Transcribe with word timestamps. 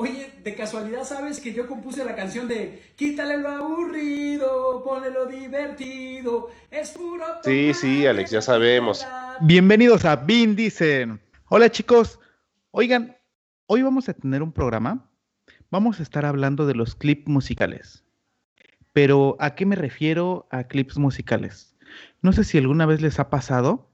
Oye, 0.00 0.30
de 0.44 0.54
casualidad 0.54 1.02
sabes 1.02 1.40
que 1.40 1.52
yo 1.52 1.66
compuse 1.66 2.04
la 2.04 2.14
canción 2.14 2.46
de 2.46 2.84
Quítale 2.94 3.36
lo 3.36 3.48
aburrido, 3.48 4.80
ponle 4.84 5.10
lo 5.10 5.26
divertido, 5.26 6.50
es 6.70 6.90
puro. 6.90 7.24
Sí, 7.42 7.74
sí, 7.74 8.06
Alex, 8.06 8.30
ya 8.30 8.40
sabemos. 8.40 9.04
Bienvenidos 9.40 10.04
a 10.04 10.14
Vin 10.14 10.54
Dicen. 10.54 11.20
Hola 11.48 11.68
chicos. 11.68 12.20
Oigan, 12.70 13.16
hoy 13.66 13.82
vamos 13.82 14.08
a 14.08 14.14
tener 14.14 14.40
un 14.40 14.52
programa. 14.52 15.10
Vamos 15.68 15.98
a 15.98 16.04
estar 16.04 16.24
hablando 16.24 16.64
de 16.64 16.76
los 16.76 16.94
clips 16.94 17.26
musicales. 17.26 18.04
Pero 18.92 19.36
¿a 19.40 19.56
qué 19.56 19.66
me 19.66 19.74
refiero 19.74 20.46
a 20.52 20.62
clips 20.68 20.96
musicales? 20.96 21.76
No 22.22 22.32
sé 22.32 22.44
si 22.44 22.56
alguna 22.56 22.86
vez 22.86 23.00
les 23.00 23.18
ha 23.18 23.30
pasado 23.30 23.90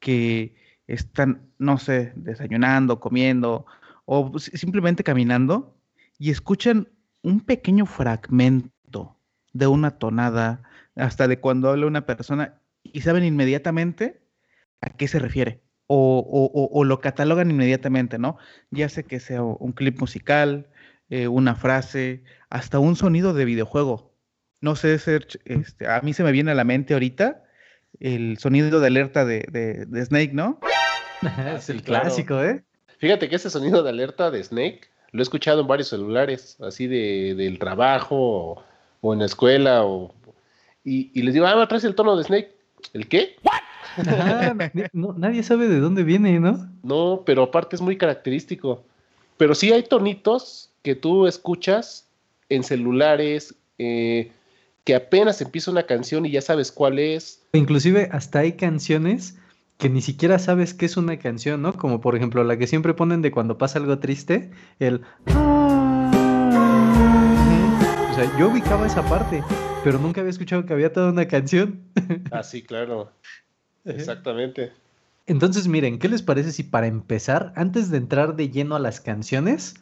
que 0.00 0.56
están, 0.88 1.52
no 1.58 1.78
sé, 1.78 2.12
desayunando, 2.16 2.98
comiendo 2.98 3.66
o 4.10 4.38
simplemente 4.38 5.04
caminando 5.04 5.76
y 6.18 6.30
escuchan 6.30 6.88
un 7.22 7.40
pequeño 7.40 7.84
fragmento 7.84 9.18
de 9.52 9.66
una 9.66 9.98
tonada, 9.98 10.62
hasta 10.96 11.28
de 11.28 11.40
cuando 11.40 11.68
habla 11.68 11.86
una 11.86 12.06
persona 12.06 12.58
y 12.82 13.02
saben 13.02 13.22
inmediatamente 13.22 14.22
a 14.80 14.88
qué 14.88 15.08
se 15.08 15.18
refiere. 15.18 15.60
O, 15.90 16.84
lo 16.84 17.00
catalogan 17.00 17.50
inmediatamente, 17.50 18.18
¿no? 18.18 18.38
Ya 18.70 18.88
sé 18.88 19.04
que 19.04 19.20
sea 19.20 19.42
un 19.42 19.72
clip 19.72 20.00
musical, 20.00 20.68
eh, 21.10 21.28
una 21.28 21.54
frase, 21.54 22.24
hasta 22.48 22.78
un 22.78 22.96
sonido 22.96 23.34
de 23.34 23.44
videojuego. 23.44 24.14
No 24.62 24.74
sé, 24.74 24.98
Serge, 24.98 25.38
este, 25.44 25.86
a 25.86 26.00
mí 26.00 26.14
se 26.14 26.24
me 26.24 26.32
viene 26.32 26.50
a 26.50 26.54
la 26.54 26.64
mente 26.64 26.94
ahorita 26.94 27.44
el 28.00 28.38
sonido 28.38 28.80
de 28.80 28.86
alerta 28.86 29.26
de, 29.26 29.86
Snake, 30.06 30.32
¿no? 30.32 30.60
es 31.56 31.68
el 31.68 31.82
clásico, 31.82 32.42
¿eh? 32.42 32.64
Fíjate 32.98 33.28
que 33.28 33.36
ese 33.36 33.50
sonido 33.50 33.82
de 33.82 33.90
alerta 33.90 34.30
de 34.30 34.42
Snake 34.42 34.82
lo 35.12 35.20
he 35.20 35.22
escuchado 35.22 35.62
en 35.62 35.66
varios 35.66 35.88
celulares, 35.88 36.56
así 36.60 36.86
de, 36.86 37.34
del 37.34 37.58
trabajo 37.58 38.62
o, 39.00 39.12
en 39.12 39.20
la 39.20 39.26
escuela, 39.26 39.84
o, 39.84 40.14
y, 40.84 41.22
les 41.22 41.34
digo, 41.34 41.46
ah, 41.46 41.68
traes 41.68 41.84
el 41.84 41.94
tono 41.94 42.16
de 42.16 42.24
Snake. 42.24 42.54
¿El 42.92 43.08
qué? 43.08 43.36
nadie 44.92 45.42
sabe 45.42 45.68
de 45.68 45.80
dónde 45.80 46.02
viene, 46.02 46.38
¿no? 46.38 46.68
No, 46.82 47.22
pero 47.24 47.44
aparte 47.44 47.76
es 47.76 47.82
muy 47.82 47.96
característico. 47.96 48.84
Pero 49.36 49.54
sí 49.54 49.72
hay 49.72 49.82
tonitos 49.84 50.70
que 50.82 50.94
tú 50.94 51.26
escuchas 51.26 52.06
en 52.48 52.64
celulares, 52.64 53.54
eh, 53.78 54.30
que 54.84 54.94
apenas 54.94 55.40
empieza 55.40 55.70
una 55.70 55.84
canción 55.84 56.26
y 56.26 56.30
ya 56.30 56.40
sabes 56.40 56.72
cuál 56.72 56.98
es. 56.98 57.42
Inclusive 57.52 58.08
hasta 58.12 58.40
hay 58.40 58.52
canciones 58.52 59.37
que 59.78 59.88
ni 59.88 60.02
siquiera 60.02 60.38
sabes 60.40 60.74
qué 60.74 60.86
es 60.86 60.96
una 60.96 61.18
canción, 61.18 61.62
¿no? 61.62 61.72
Como 61.72 62.00
por 62.00 62.16
ejemplo 62.16 62.42
la 62.42 62.58
que 62.58 62.66
siempre 62.66 62.94
ponen 62.94 63.22
de 63.22 63.30
cuando 63.30 63.58
pasa 63.58 63.78
algo 63.78 64.00
triste, 64.00 64.50
el... 64.80 65.02
O 68.10 68.14
sea, 68.14 68.36
yo 68.36 68.48
ubicaba 68.50 68.88
esa 68.88 69.08
parte, 69.08 69.44
pero 69.84 70.00
nunca 70.00 70.20
había 70.20 70.32
escuchado 70.32 70.66
que 70.66 70.72
había 70.72 70.92
toda 70.92 71.10
una 71.10 71.26
canción. 71.28 71.80
Ah, 72.32 72.42
sí, 72.42 72.62
claro. 72.62 73.12
Exactamente. 73.84 74.72
Entonces, 75.26 75.68
miren, 75.68 75.98
¿qué 75.98 76.08
les 76.08 76.22
parece 76.22 76.52
si 76.52 76.64
para 76.64 76.88
empezar, 76.88 77.52
antes 77.54 77.90
de 77.90 77.98
entrar 77.98 78.34
de 78.34 78.50
lleno 78.50 78.74
a 78.74 78.80
las 78.80 79.00
canciones, 79.00 79.76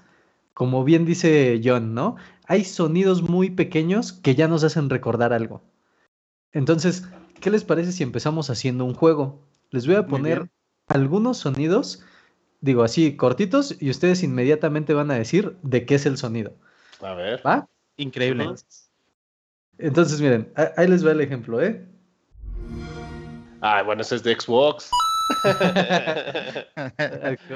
como 0.52 0.84
bien 0.84 1.06
dice 1.06 1.60
John, 1.64 1.94
¿no? 1.94 2.16
Hay 2.46 2.64
sonidos 2.64 3.22
muy 3.22 3.50
pequeños 3.50 4.12
que 4.12 4.34
ya 4.34 4.48
nos 4.48 4.64
hacen 4.64 4.90
recordar 4.90 5.32
algo. 5.32 5.62
Entonces, 6.52 7.04
¿qué 7.40 7.50
les 7.50 7.64
parece 7.64 7.92
si 7.92 8.02
empezamos 8.02 8.50
haciendo 8.50 8.84
un 8.84 8.94
juego? 8.94 9.40
Les 9.70 9.86
voy 9.86 9.96
a 9.96 10.06
poner 10.06 10.48
algunos 10.88 11.38
sonidos, 11.38 12.04
digo 12.60 12.82
así, 12.82 13.16
cortitos, 13.16 13.76
y 13.80 13.90
ustedes 13.90 14.22
inmediatamente 14.22 14.94
van 14.94 15.10
a 15.10 15.14
decir 15.14 15.56
de 15.62 15.84
qué 15.86 15.96
es 15.96 16.06
el 16.06 16.16
sonido. 16.16 16.54
A 17.00 17.14
ver. 17.14 17.46
¿Va? 17.46 17.68
Increíble. 17.96 18.54
Entonces, 19.78 20.20
miren, 20.20 20.52
ahí 20.76 20.88
les 20.88 21.06
va 21.06 21.12
el 21.12 21.20
ejemplo, 21.20 21.62
¿eh? 21.62 21.84
Ah, 23.60 23.82
bueno, 23.82 24.02
ese 24.02 24.16
es 24.16 24.22
de 24.22 24.34
Xbox. 24.38 24.90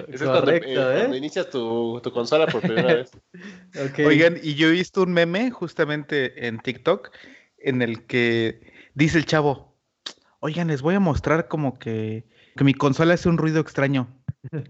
es 0.09 0.23
Correcto, 0.23 0.93
¿eh? 0.93 0.99
cuando, 0.99 1.17
inicias 1.17 1.49
tu, 1.51 2.03
consola 2.13 2.47
por 2.47 2.63
primera 2.63 2.95
vez. 2.95 3.11
Oigan, 4.05 4.39
y 4.43 4.55
yo 4.55 4.69
he 4.69 4.73
visto 4.73 5.03
un 5.03 5.13
meme 5.13 5.51
justamente 5.51 6.47
en 6.47 6.59
TikTok 6.59 7.11
en 7.59 7.83
el 7.83 8.07
que 8.07 8.73
dice 8.95 9.19
el 9.19 9.27
chavo, 9.27 9.70
oigan, 10.41 10.69
les 10.69 10.83
voy 10.83 10.95
a 10.95 11.01
mostrar 11.01 11.49
como 11.49 11.79
que, 11.79 12.27
que 12.57 12.65
mi 12.65 12.75
consola 12.75 13.15
hace 13.15 13.29
un 13.29 13.39
ruido 13.39 13.61
extraño. 13.61 14.09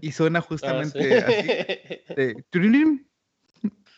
Y 0.01 0.11
suena 0.11 0.39
ah, 0.39 0.41
justamente 0.41 1.17
así. 1.17 2.35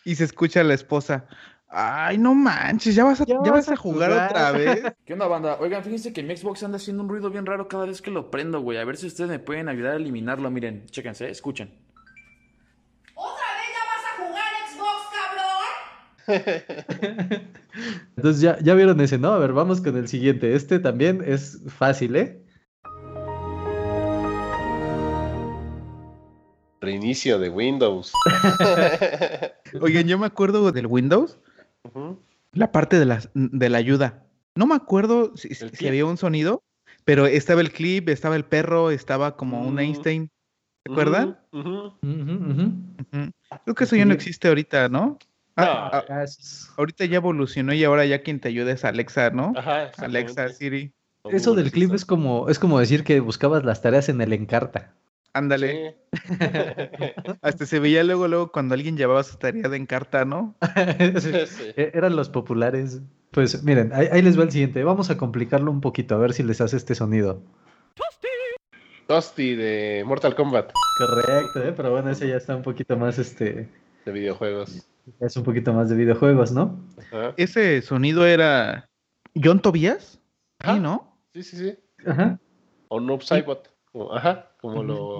y 0.05 0.15
se 0.15 0.23
escucha 0.23 0.63
la 0.63 0.73
esposa. 0.73 1.27
Ay, 1.75 2.19
no 2.19 2.35
manches, 2.35 2.93
ya 2.93 3.03
vas 3.03 3.19
a, 3.19 3.25
ya, 3.25 3.39
vas, 3.39 3.67
a 3.67 3.75
jugar, 3.75 4.11
otra 4.11 4.51
vez. 4.51 4.83
¿Qué 5.05 5.13
onda, 5.13 5.25
banda? 5.25 5.57
Oigan, 5.59 5.83
fíjense 5.83 6.13
que 6.13 6.21
mi 6.21 6.37
Xbox 6.37 6.61
anda 6.61 6.77
haciendo 6.77 7.01
un 7.01 7.09
ruido 7.09 7.31
bien 7.31 7.47
raro 7.47 7.67
cada 7.67 7.87
vez 7.87 7.99
que 7.99 8.11
lo 8.11 8.29
prendo, 8.29 8.61
güey. 8.61 8.77
A 8.77 8.85
ver 8.85 8.95
si 8.95 9.07
ustedes 9.07 9.31
me 9.31 9.39
pueden 9.39 9.69
ayudar 9.69 9.93
a 9.93 9.95
eliminarlo. 9.95 10.51
Miren, 10.51 10.85
chéquense, 10.85 11.31
escuchen. 11.31 11.92
Entonces 18.15 18.41
ya, 18.41 18.57
ya 18.59 18.73
vieron 18.75 18.99
ese, 19.01 19.17
¿no? 19.17 19.33
A 19.33 19.39
ver, 19.39 19.53
vamos 19.53 19.81
con 19.81 19.97
el 19.97 20.07
siguiente. 20.07 20.55
Este 20.55 20.79
también 20.79 21.23
es 21.25 21.61
fácil, 21.67 22.15
¿eh? 22.15 22.43
Reinicio 26.81 27.39
de 27.39 27.49
Windows. 27.49 28.11
Oigan, 29.81 30.07
yo 30.07 30.17
me 30.17 30.25
acuerdo 30.25 30.71
del 30.71 30.87
Windows, 30.87 31.39
la 32.51 32.71
parte 32.71 32.99
de 32.99 33.05
la, 33.05 33.21
de 33.33 33.69
la 33.69 33.77
ayuda. 33.77 34.25
No 34.55 34.67
me 34.67 34.75
acuerdo 34.75 35.31
si, 35.35 35.87
había 35.87 36.05
un 36.05 36.17
sonido, 36.17 36.61
pero 37.05 37.25
estaba 37.25 37.61
el 37.61 37.71
clip, 37.71 38.09
estaba 38.09 38.35
el 38.35 38.43
perro, 38.43 38.91
estaba 38.91 39.37
como 39.37 39.65
un 39.65 39.79
Einstein. 39.79 40.29
¿Se 40.85 40.91
acuerdan? 40.91 41.39
Creo 43.63 43.75
que 43.75 43.83
eso 43.85 43.95
ya 43.95 44.03
no 44.03 44.13
existe 44.13 44.49
ahorita, 44.49 44.89
¿no? 44.89 45.17
Ah, 45.55 46.03
ah, 46.09 46.25
ahorita 46.77 47.05
ya 47.05 47.17
evolucionó 47.17 47.73
y 47.73 47.83
ahora 47.83 48.05
ya 48.05 48.23
quien 48.23 48.39
te 48.39 48.47
ayuda 48.47 48.71
es 48.71 48.83
Alexa, 48.85 49.29
¿no? 49.29 49.53
Ajá, 49.55 49.91
Alexa, 49.97 50.49
Siri. 50.49 50.91
Eso 51.25 51.55
del 51.55 51.71
clip 51.71 51.93
es 51.93 52.05
como, 52.05 52.49
es 52.49 52.59
como 52.59 52.79
decir 52.79 53.03
que 53.03 53.19
buscabas 53.19 53.63
las 53.63 53.81
tareas 53.81 54.09
en 54.09 54.19
el 54.21 54.33
Encarta. 54.33 54.93
Ándale. 55.33 55.97
Hasta 57.41 57.65
se 57.65 57.79
veía 57.79 58.03
luego, 58.03 58.27
luego 58.27 58.51
cuando 58.51 58.75
alguien 58.75 58.97
llevaba 58.97 59.23
su 59.23 59.37
tarea 59.37 59.67
de 59.69 59.77
Encarta, 59.77 60.25
¿no? 60.25 60.55
E-, 61.75 61.91
eran 61.93 62.15
los 62.15 62.29
populares. 62.29 63.01
Pues 63.31 63.63
miren, 63.63 63.91
ahí, 63.93 64.21
les 64.21 64.37
va 64.37 64.43
el 64.43 64.51
siguiente. 64.51 64.83
Vamos 64.83 65.09
a 65.09 65.17
complicarlo 65.17 65.71
un 65.71 65.81
poquito, 65.81 66.13
a 66.13 66.19
ver 66.19 66.33
si 66.33 66.43
les 66.43 66.61
hace 66.61 66.77
este 66.77 66.93
sonido. 66.93 67.41
Tosti. 67.95 68.27
Tosti 69.07 69.55
de 69.55 70.03
Mortal 70.05 70.35
Kombat. 70.35 70.71
Correcto, 70.99 71.63
¿eh? 71.63 71.73
pero 71.75 71.91
bueno, 71.91 72.11
ese 72.11 72.27
ya 72.27 72.35
está 72.35 72.55
un 72.55 72.61
poquito 72.61 72.95
más 72.95 73.17
este. 73.17 73.69
De 74.05 74.11
videojuegos. 74.11 74.87
Es 75.19 75.35
un 75.35 75.43
poquito 75.43 75.73
más 75.73 75.89
de 75.89 75.95
videojuegos, 75.95 76.51
¿no? 76.51 76.79
Ese 77.37 77.81
sonido 77.81 78.25
era 78.25 78.89
John 79.41 79.61
Tobias, 79.61 80.19
¿sí, 80.63 80.79
no? 80.79 81.17
Sí, 81.33 81.43
sí, 81.43 81.57
sí. 81.57 81.77
Ajá. 82.05 82.39
O 82.87 82.99
Noob 82.99 83.21
Saibot. 83.21 83.69
Ajá, 84.11 84.51
como 84.61 84.83
lo. 84.83 85.19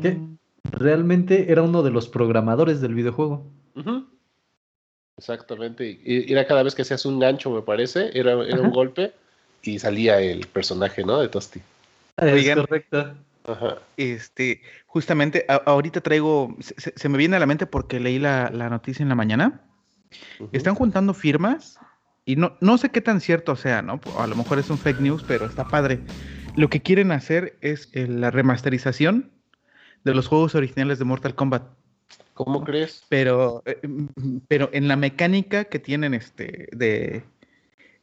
realmente 0.72 1.52
era 1.52 1.62
uno 1.62 1.84
de 1.84 1.92
los 1.92 2.08
programadores 2.08 2.82
del 2.82 2.96
videojuego. 2.96 3.46
Exactamente. 5.18 6.00
Y 6.04 6.32
era 6.32 6.48
cada 6.48 6.64
vez 6.64 6.76
que 6.76 6.82
hacías 6.82 7.06
un 7.06 7.20
gancho, 7.20 7.52
me 7.52 7.62
parece, 7.62 8.18
era, 8.18 8.34
era 8.44 8.62
un 8.62 8.72
golpe 8.72 9.14
y 9.62 9.80
salía 9.80 10.20
el 10.20 10.48
personaje, 10.48 11.04
¿no? 11.04 11.20
De 11.20 11.28
Tosti. 11.28 11.62
Es 12.18 12.56
correcto. 12.56 13.14
Ajá. 13.46 13.78
Este, 13.98 14.62
justamente, 14.88 15.46
ahorita 15.48 16.02
traigo, 16.02 16.56
se, 16.60 17.10
me 17.10 17.18
viene 17.18 17.36
a 17.36 17.40
la 17.40 17.46
mente 17.46 17.68
porque 17.68 18.00
leí 18.00 18.18
la, 18.18 18.50
la 18.54 18.70
noticia 18.70 19.04
en 19.04 19.10
la 19.10 19.16
mañana 19.16 19.62
están 20.52 20.76
juntando 20.76 21.14
firmas 21.14 21.80
y 22.26 22.36
no, 22.36 22.58
no 22.62 22.78
sé 22.78 22.90
qué 22.90 23.02
tan 23.02 23.20
cierto 23.20 23.56
sea, 23.56 23.82
¿no? 23.82 24.00
A 24.18 24.28
lo 24.28 24.36
mejor 24.36 24.60
es 24.60 24.70
un 24.70 24.78
fake 24.78 25.02
news, 25.02 25.24
pero 25.28 25.46
está 25.46 25.68
padre. 25.68 26.00
Lo 26.56 26.70
que 26.70 26.82
quieren 26.82 27.12
hacer 27.12 27.58
es 27.62 27.90
eh, 27.94 28.08
la 28.08 28.32
remasterización 28.32 29.32
de 30.04 30.14
los 30.14 30.28
juegos 30.28 30.56
originales 30.56 31.00
de 31.00 31.06
Mortal 31.06 31.36
Kombat. 31.36 31.64
¿Cómo 32.34 32.64
crees? 32.64 33.04
Pero, 33.10 33.62
eh, 33.66 33.80
pero 34.48 34.70
en 34.74 34.88
la 34.88 34.96
mecánica 34.96 35.66
que 35.66 35.80
tienen 35.80 36.14
este 36.14 36.70
de 36.72 37.24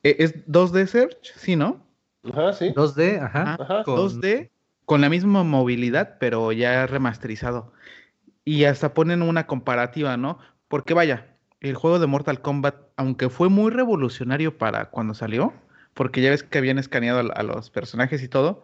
eh, 0.03 0.17
es 0.19 0.47
2D 0.47 0.87
Search, 0.87 1.33
sí, 1.37 1.57
¿no? 1.57 1.85
Ajá, 2.25 2.53
sí. 2.53 2.73
2D, 2.75 3.23
ajá. 3.23 3.57
ajá. 3.59 3.85
2D 3.85 4.51
con 4.85 5.01
la 5.01 5.09
misma 5.09 5.45
movilidad, 5.45 6.17
pero 6.19 6.53
ya 6.53 6.87
remasterizado. 6.87 7.73
Y 8.45 8.65
hasta 8.65 8.95
ponen 8.95 9.23
una 9.23 9.47
comparativa, 9.47 10.17
¿no? 10.17 10.39
Porque 10.69 10.95
vaya, 10.95 11.30
el 11.61 11.75
juego 11.75 11.99
de 11.99 12.07
Mortal 12.07 12.41
Kombat, 12.41 12.77
aunque 12.97 13.29
fue 13.29 13.49
muy 13.49 13.71
revolucionario 13.71 14.57
para 14.57 14.87
cuando 14.87 15.15
salió, 15.15 15.53
porque 15.95 16.23
ya 16.23 16.31
ves 16.31 16.43
que 16.43 16.59
habían 16.59 16.79
escaneado 16.79 17.31
a, 17.33 17.43
los 17.43 17.71
personajes 17.71 18.23
y 18.23 18.29
todo, 18.29 18.63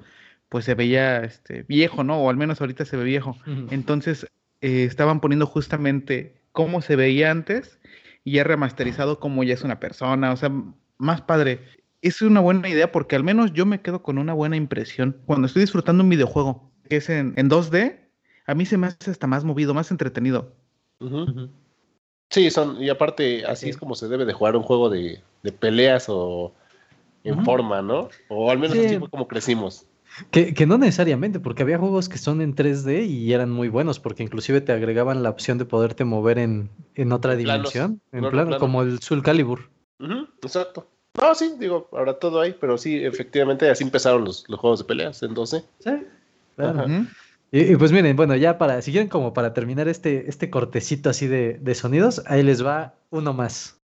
pues 0.49 0.65
se 0.65 0.75
veía 0.75 1.23
este, 1.23 1.65
viejo, 1.65 2.05
¿no? 2.05 2.19
O 2.19 2.31
al 2.31 2.37
menos 2.37 2.61
ahorita 2.61 2.85
se 2.85 2.97
ve 2.97 3.05
viejo. 3.05 3.37
Entonces 3.71 4.27
eh, 4.61 4.85
estaban 4.85 5.21
poniendo 5.21 5.47
justamente 5.47 6.41
cómo 6.53 6.81
se 6.81 6.97
veía 6.97 7.31
antes 7.31 7.79
y 8.25 8.33
ya 8.33 8.45
remasterizado 8.45 9.21
como 9.21 9.45
ya 9.45 9.55
es 9.55 9.63
una 9.63 9.79
persona, 9.79 10.33
o 10.33 10.37
sea, 10.37 10.51
más 10.97 11.21
padre. 11.21 11.61
Es 12.01 12.23
una 12.23 12.41
buena 12.41 12.69
idea 12.69 12.93
porque 12.93 13.17
al 13.17 13.25
menos 13.25 13.53
yo 13.53 13.67
me 13.67 13.81
quedo 13.81 14.03
con 14.03 14.19
una 14.19 14.33
buena 14.33 14.57
impresión. 14.57 15.19
Cuando 15.27 15.47
estoy 15.47 15.61
disfrutando 15.63 16.05
un 16.05 16.11
videojuego 16.11 16.71
que 16.89 16.97
es 16.97 17.11
en, 17.11 17.35
en 17.37 17.51
2D, 17.51 17.99
a 18.47 18.55
mí 18.55 18.65
se 18.65 18.79
me 18.79 18.87
hace 18.87 19.11
hasta 19.11 19.27
más 19.27 19.45
movido, 19.45 19.75
más 19.75 19.91
entretenido. 19.91 20.55
Sí, 22.31 22.51
son, 22.51 22.83
y 22.83 22.89
aparte, 22.89 23.45
así 23.47 23.67
Sí. 23.67 23.71
es 23.71 23.77
como 23.77 23.95
se 23.95 24.09
debe 24.09 24.25
de 24.25 24.33
jugar 24.33 24.57
un 24.57 24.63
juego 24.63 24.91
de, 24.91 25.21
de 25.43 25.53
peleas 25.53 26.07
o 26.09 26.53
en 27.25 27.45
forma, 27.45 27.83
¿no? 27.83 28.09
O 28.29 28.51
al 28.51 28.59
menos 28.59 28.77
Sí. 28.77 28.85
así 28.87 28.99
fue 28.99 29.09
como 29.11 29.27
crecimos. 29.29 29.87
Que, 30.31 30.55
que 30.55 30.65
no 30.67 30.79
necesariamente, 30.79 31.41
porque 31.41 31.63
había 31.63 31.77
juegos 31.79 32.09
que 32.09 32.17
son 32.19 32.41
en 32.41 32.55
3D 32.55 33.07
y 33.07 33.33
eran 33.33 33.51
muy 33.51 33.69
buenos, 33.69 34.01
porque 34.01 34.23
inclusive 34.23 34.61
te 34.61 34.73
agregaban 34.73 35.23
la 35.23 35.29
opción 35.31 35.59
de 35.59 35.67
poderte 35.67 36.05
mover 36.05 36.39
en, 36.39 36.71
en 36.95 37.13
otra 37.13 37.33
En 37.33 37.39
dimensión, 37.41 38.01
en 38.13 38.19
en 38.21 38.25
otro 38.25 38.31
plano, 38.33 38.49
plano. 38.49 38.61
como 38.61 38.83
el 38.83 39.01
Soul 39.01 39.23
Calibur. 39.23 39.69
Exacto. 40.43 40.87
No, 41.21 41.35
sí, 41.35 41.55
digo, 41.59 41.89
ahora 41.93 42.19
todo 42.19 42.41
hay, 42.41 42.55
pero 42.59 42.77
sí, 42.79 42.97
efectivamente, 43.05 43.69
así 43.71 43.85
empezaron 43.85 44.25
los, 44.25 44.45
los 44.49 44.59
juegos 44.61 44.79
de 44.81 44.85
peleas 44.87 45.23
en 45.23 45.35
12. 45.35 45.65
Sí, 45.81 45.91
claro. 46.57 46.81
Ajá. 46.81 47.07
Y, 47.57 47.73
y 47.73 47.77
pues 47.77 47.91
miren, 47.91 48.15
bueno, 48.17 48.37
ya 48.37 48.59
para, 48.59 48.83
si 48.83 48.93
quieren 48.93 49.09
como 49.09 49.33
para 49.33 49.55
terminar 49.55 49.89
este, 49.89 50.29
este 50.29 50.51
cortecito 50.51 51.09
así 51.09 51.27
de, 51.27 51.55
de 51.55 51.75
sonidos, 51.75 52.23
ahí 52.27 52.43
les 52.43 52.63
va 52.63 52.97
uno 53.09 53.33
más. 53.33 53.81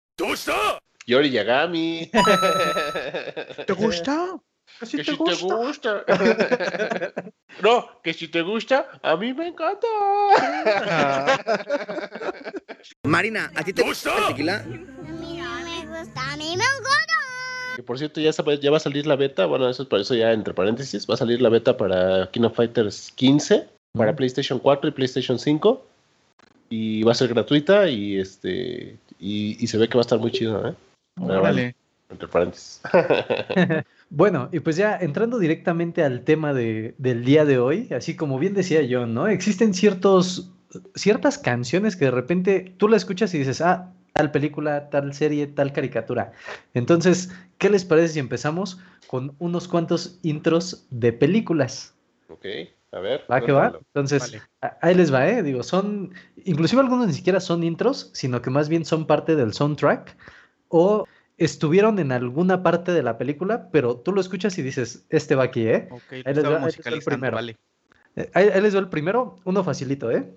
Yori 1.06 1.30
Yagami. 1.30 2.10
¿Te 3.68 3.74
gusta? 3.74 4.40
que 4.80 4.86
si 4.88 5.04
te 5.04 5.14
gusta. 5.14 6.04
no, 7.62 8.02
que 8.02 8.16
si 8.16 8.28
te 8.30 8.42
gusta, 8.42 8.88
a 9.04 9.16
mí 9.18 9.36
me 9.36 9.50
encanta. 9.50 9.86
Marina, 13.04 13.52
¿a 13.54 13.64
ti 13.64 13.74
te 13.74 13.84
gusta 13.84 14.18
el 14.18 14.26
tequila? 14.30 14.58
A 14.58 14.64
mí 14.64 15.38
no 15.38 15.60
me 15.62 15.86
gusta, 15.86 16.32
a 16.32 16.38
mí 16.38 16.58
me 16.58 16.64
encanta. 16.64 17.09
Que 17.80 17.84
por 17.84 17.98
cierto, 17.98 18.20
ya, 18.20 18.32
va 18.72 18.76
a 18.76 18.80
salir 18.82 19.08
la 19.08 19.16
beta. 19.16 19.46
Bueno, 19.46 19.70
eso 19.70 19.84
es 19.84 19.88
por 19.88 20.02
eso 20.02 20.14
ya 20.14 20.34
entre 20.34 20.54
paréntesis. 20.54 21.10
Va 21.10 21.14
a 21.14 21.18
salir 21.18 21.42
la 21.42 21.48
beta 21.48 21.78
para 21.78 22.30
King 22.30 22.42
of 22.42 22.54
Fighters 22.54 23.14
15, 23.16 23.70
para. 23.94 24.14
PlayStation 24.18 24.60
4 24.60 24.90
y 24.90 24.92
PlayStation 24.92 25.40
5. 25.40 25.86
Y 26.72 27.04
va 27.04 27.14
a 27.14 27.16
ser 27.16 27.30
gratuita 27.30 27.88
y 27.88 28.20
este 28.20 28.98
y, 29.18 29.56
y 29.64 29.68
se 29.68 29.78
ve 29.78 29.88
que 29.88 29.94
va 29.94 30.02
a 30.02 30.08
estar 30.08 30.20
muy 30.20 30.30
chido, 30.30 30.68
¿eh? 30.68 30.74
Pero 31.16 31.40
Órale. 31.40 31.74
Entre 32.10 32.28
paréntesis. 32.28 32.82
Bueno, 34.10 34.50
y 34.52 34.60
pues 34.60 34.76
ya 34.76 34.98
entrando 34.98 35.40
directamente 35.40 36.04
al 36.04 36.26
tema 36.26 36.52
de, 36.52 36.96
del 36.98 37.24
día 37.24 37.46
de 37.46 37.60
hoy, 37.60 37.88
así 37.96 38.16
como 38.18 38.40
bien 38.40 38.56
decía 38.56 38.82
yo, 38.82 39.06
¿no? 39.06 39.28
Existen 39.28 39.74
ciertos, 39.74 40.52
ciertas 40.96 41.38
canciones 41.38 41.96
que 41.96 42.06
de 42.06 42.12
repente 42.12 42.74
tú 42.76 42.90
la 42.90 42.98
escuchas 42.98 43.34
y 43.36 43.38
dices, 43.38 43.62
ah, 43.62 43.94
tal 44.20 44.32
película, 44.32 44.90
tal 44.90 45.14
serie, 45.14 45.48
tal 45.48 45.72
caricatura. 45.72 46.34
Entonces, 46.74 47.32
¿qué 47.58 47.70
les 47.70 47.86
parece 47.86 48.16
si 48.16 48.20
empezamos 48.20 48.80
con 49.08 49.34
unos 49.40 49.68
cuantos 49.70 50.20
intros 50.24 50.86
de 50.90 51.14
películas? 51.14 51.96
ok, 52.28 52.46
a 52.92 53.00
ver. 53.00 53.24
¿Va 53.32 53.40
que 53.42 53.54
va? 53.54 53.72
Entonces, 53.94 54.20
Vale. 54.20 54.42
ahí 54.82 54.94
les 54.96 55.14
va, 55.14 55.26
¿eh? 55.28 55.42
Digo, 55.42 55.64
son, 55.64 56.14
inclusive 56.44 56.82
algunos 56.82 57.08
ni 57.08 57.14
siquiera 57.14 57.40
son 57.40 57.64
intros, 57.64 58.12
sino 58.14 58.42
que 58.42 58.50
más 58.50 58.68
bien 58.68 58.84
son 58.84 59.08
parte 59.08 59.38
del 59.38 59.54
soundtrack 59.54 60.18
o 60.68 61.08
estuvieron 61.38 61.98
en 62.00 62.12
alguna 62.12 62.62
parte 62.62 62.92
de 62.92 63.02
la 63.04 63.18
película, 63.18 63.70
pero 63.72 63.96
tú 63.96 64.12
lo 64.12 64.20
escuchas 64.20 64.58
y 64.58 64.62
dices, 64.64 65.06
este 65.10 65.36
va 65.36 65.44
aquí, 65.46 65.66
¿eh? 65.66 65.88
Ok, 65.92 66.12
Ahí 66.26 66.34
les 66.34 66.44
va- 66.44 66.58
ahí 66.58 66.66
les 66.76 66.86
va 66.86 66.92
el 66.92 67.04
primero. 67.04 67.36
vale. 67.36 67.56
Eh, 68.18 68.30
Ahí, 68.34 68.50
ahí 68.54 68.60
les 68.62 68.76
va 68.76 68.80
el 68.80 68.90
primero, 68.90 69.38
uno 69.46 69.64
facilito, 69.64 70.12
¿eh? 70.12 70.30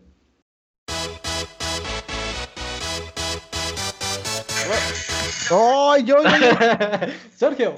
¡Ay, 5.52 6.04
yo, 6.04 6.16
yo, 6.22 6.28
yo! 6.30 7.12
Sergio, 7.36 7.74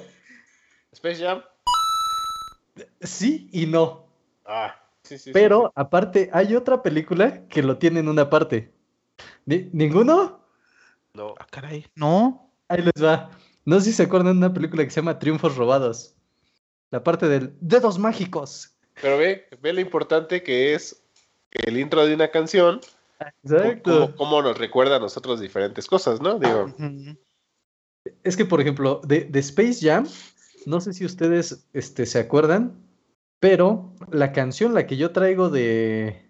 Space 0.92 1.22
Jam. 1.24 1.42
sí 3.00 3.48
y 3.52 3.66
no, 3.66 4.06
Ah, 4.46 4.74
sí, 5.02 5.16
sí. 5.18 5.24
sí, 5.24 5.30
pero 5.32 5.72
aparte 5.74 6.30
hay 6.32 6.54
otra 6.54 6.82
película 6.82 7.46
que 7.48 7.62
lo 7.62 7.78
tiene 7.78 8.00
en 8.00 8.08
una 8.08 8.28
parte. 8.28 8.72
Ni- 9.46 9.70
¿Ninguno? 9.72 10.40
No. 11.14 11.34
Ah, 11.38 11.46
caray. 11.50 11.86
No. 11.94 12.50
Ahí 12.68 12.82
les 12.82 13.02
va. 13.02 13.30
No 13.64 13.78
sé 13.78 13.86
si 13.86 13.92
se 13.94 14.02
acuerdan 14.02 14.32
de 14.40 14.46
una 14.46 14.52
película 14.54 14.84
que 14.84 14.90
se 14.90 14.96
llama 15.00 15.18
Triunfos 15.18 15.56
Robados. 15.56 16.14
La 16.90 17.02
parte 17.02 17.28
del 17.28 17.56
Dedos 17.60 17.98
Mágicos. 17.98 18.74
Pero 19.00 19.16
ve, 19.18 19.48
ve 19.60 19.72
lo 19.72 19.80
importante 19.80 20.42
que 20.42 20.74
es 20.74 21.02
el 21.50 21.78
intro 21.78 22.04
de 22.06 22.14
una 22.14 22.30
canción. 22.30 22.80
Cómo, 23.82 24.14
cómo 24.16 24.42
nos 24.42 24.58
recuerda 24.58 24.96
a 24.96 25.00
nosotros 25.00 25.40
diferentes 25.40 25.86
cosas, 25.86 26.20
¿no? 26.20 26.38
Digo. 26.38 26.74
Es 28.22 28.36
que, 28.36 28.44
por 28.44 28.60
ejemplo, 28.60 29.00
de, 29.04 29.24
de 29.24 29.38
Space 29.40 29.78
Jam, 29.80 30.06
no 30.66 30.80
sé 30.80 30.92
si 30.92 31.04
ustedes 31.04 31.66
este, 31.72 32.06
se 32.06 32.18
acuerdan, 32.18 32.74
pero 33.40 33.94
la 34.10 34.32
canción, 34.32 34.74
la 34.74 34.86
que 34.86 34.96
yo 34.96 35.10
traigo 35.12 35.50
de. 35.50 36.28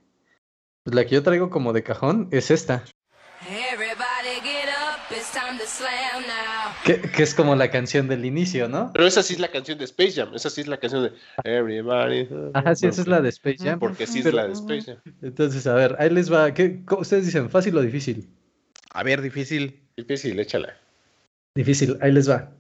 pues, 0.85 0.95
la 0.95 1.05
que 1.05 1.15
yo 1.17 1.23
traigo 1.23 1.51
como 1.51 1.73
de 1.73 1.83
cajón 1.83 2.29
es 2.31 2.51
esta. 2.51 2.85
Everybody 3.47 4.41
get 4.43 4.69
up, 4.71 5.01
it's 5.15 5.31
time 5.33 5.59
to 5.59 5.67
slam 5.67 6.23
now. 6.23 6.73
Que, 6.85 7.01
que 7.11 7.23
es 7.23 7.35
como 7.35 7.55
la 7.55 7.71
canción 7.71 8.09
del 8.09 8.25
inicio, 8.25 8.69
¿no? 8.69 8.91
pero 8.95 9.07
esa 9.07 9.23
sí 9.23 9.35
es 9.35 9.41
la 9.41 9.49
canción 9.51 9.77
de 9.79 9.85
Space 9.85 10.13
Jam. 10.13 10.35
Esa 10.35 10.49
sí 10.49 10.63
es 10.63 10.67
la 10.67 10.79
canción 10.79 11.03
de 11.05 11.13
Everybody. 11.45 12.29
Ajá, 12.55 12.75
sí, 12.75 12.87
esa 12.87 13.03
es 13.03 13.07
la 13.09 13.21
de 13.21 13.29
Space 13.29 13.59
Jam. 13.63 13.79
Porque 13.79 14.07
sí 14.07 14.19
es 14.21 14.25
Pero- 14.25 14.37
la 14.39 14.47
de 14.47 14.53
Space 14.55 14.83
Jam. 14.83 14.97
Entonces, 15.23 15.67
a 15.67 15.75
ver, 15.75 15.97
ahí 15.99 16.09
les 16.11 16.33
va. 16.33 16.55
¿Qué, 16.55 16.83
¿Ustedes 16.99 17.27
dicen 17.27 17.51
fácil 17.51 17.77
o 17.77 17.83
difícil? 17.83 18.29
A 18.93 19.03
ver, 19.03 19.21
difícil. 19.21 19.83
Difícil, 19.97 20.39
échala. 20.41 20.75
Difícil, 21.57 21.97
ahí 22.01 22.11
les 22.11 22.29
va. 22.29 22.51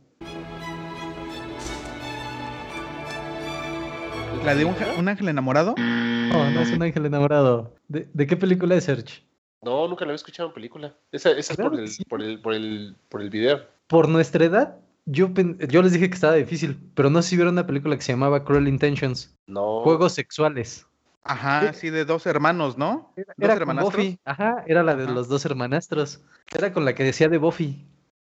¿La 4.44 4.54
de 4.54 4.64
un, 4.64 5.08
ángel 5.08 5.28
enamorado? 5.28 5.72
Oh, 5.72 6.50
no 6.50 6.60
es 6.60 6.70
un 6.70 6.80
ángel 6.80 7.04
enamorado. 7.06 7.74
¿De, 7.88 8.06
de 8.12 8.26
qué 8.28 8.36
película 8.36 8.76
es 8.76 8.84
Search? 8.84 9.24
No, 9.62 9.88
nunca 9.88 10.04
la 10.04 10.10
había 10.10 10.14
escuchado 10.14 10.50
en 10.50 10.54
película. 10.54 10.94
Esa, 11.10 11.32
esa 11.32 11.54
es 11.54 11.58
por 11.58 11.74
el, 11.74 11.88
sí. 11.88 12.04
por 12.04 12.22
el, 12.22 12.40
por 12.40 12.54
el, 12.54 12.94
por 13.08 13.20
el 13.20 13.30
video. 13.30 13.62
Por 13.88 14.08
nuestra 14.08 14.44
edad, 14.44 14.76
yo, 15.06 15.28
yo 15.68 15.82
les 15.82 15.92
dije 15.92 16.08
que 16.08 16.14
estaba 16.14 16.34
difícil, 16.34 16.78
pero 16.94 17.10
no 17.10 17.20
sé 17.20 17.30
si 17.30 17.36
vieron 17.36 17.54
una 17.54 17.66
película 17.66 17.96
que 17.96 18.02
se 18.02 18.12
llamaba 18.12 18.44
Cruel 18.44 18.68
Intentions. 18.68 19.34
No. 19.48 19.80
Juegos 19.80 20.12
sexuales. 20.12 20.86
Ajá, 21.24 21.72
sí, 21.72 21.90
de 21.90 22.04
dos 22.04 22.26
hermanos, 22.26 22.78
¿no? 22.78 23.12
¿Dos 23.16 23.26
Era 23.38 23.54
con 23.54 23.62
hermanastros? 23.62 23.96
Buffy. 23.96 24.20
Ajá, 24.24 24.62
era 24.68 24.84
la 24.84 24.94
de 24.94 25.04
Ajá. 25.04 25.12
los 25.14 25.26
dos 25.26 25.44
hermanastros. 25.44 26.20
Era 26.54 26.72
con 26.72 26.84
la 26.84 26.94
que 26.94 27.02
decía 27.02 27.28
de 27.28 27.38
Buffy. 27.38 27.84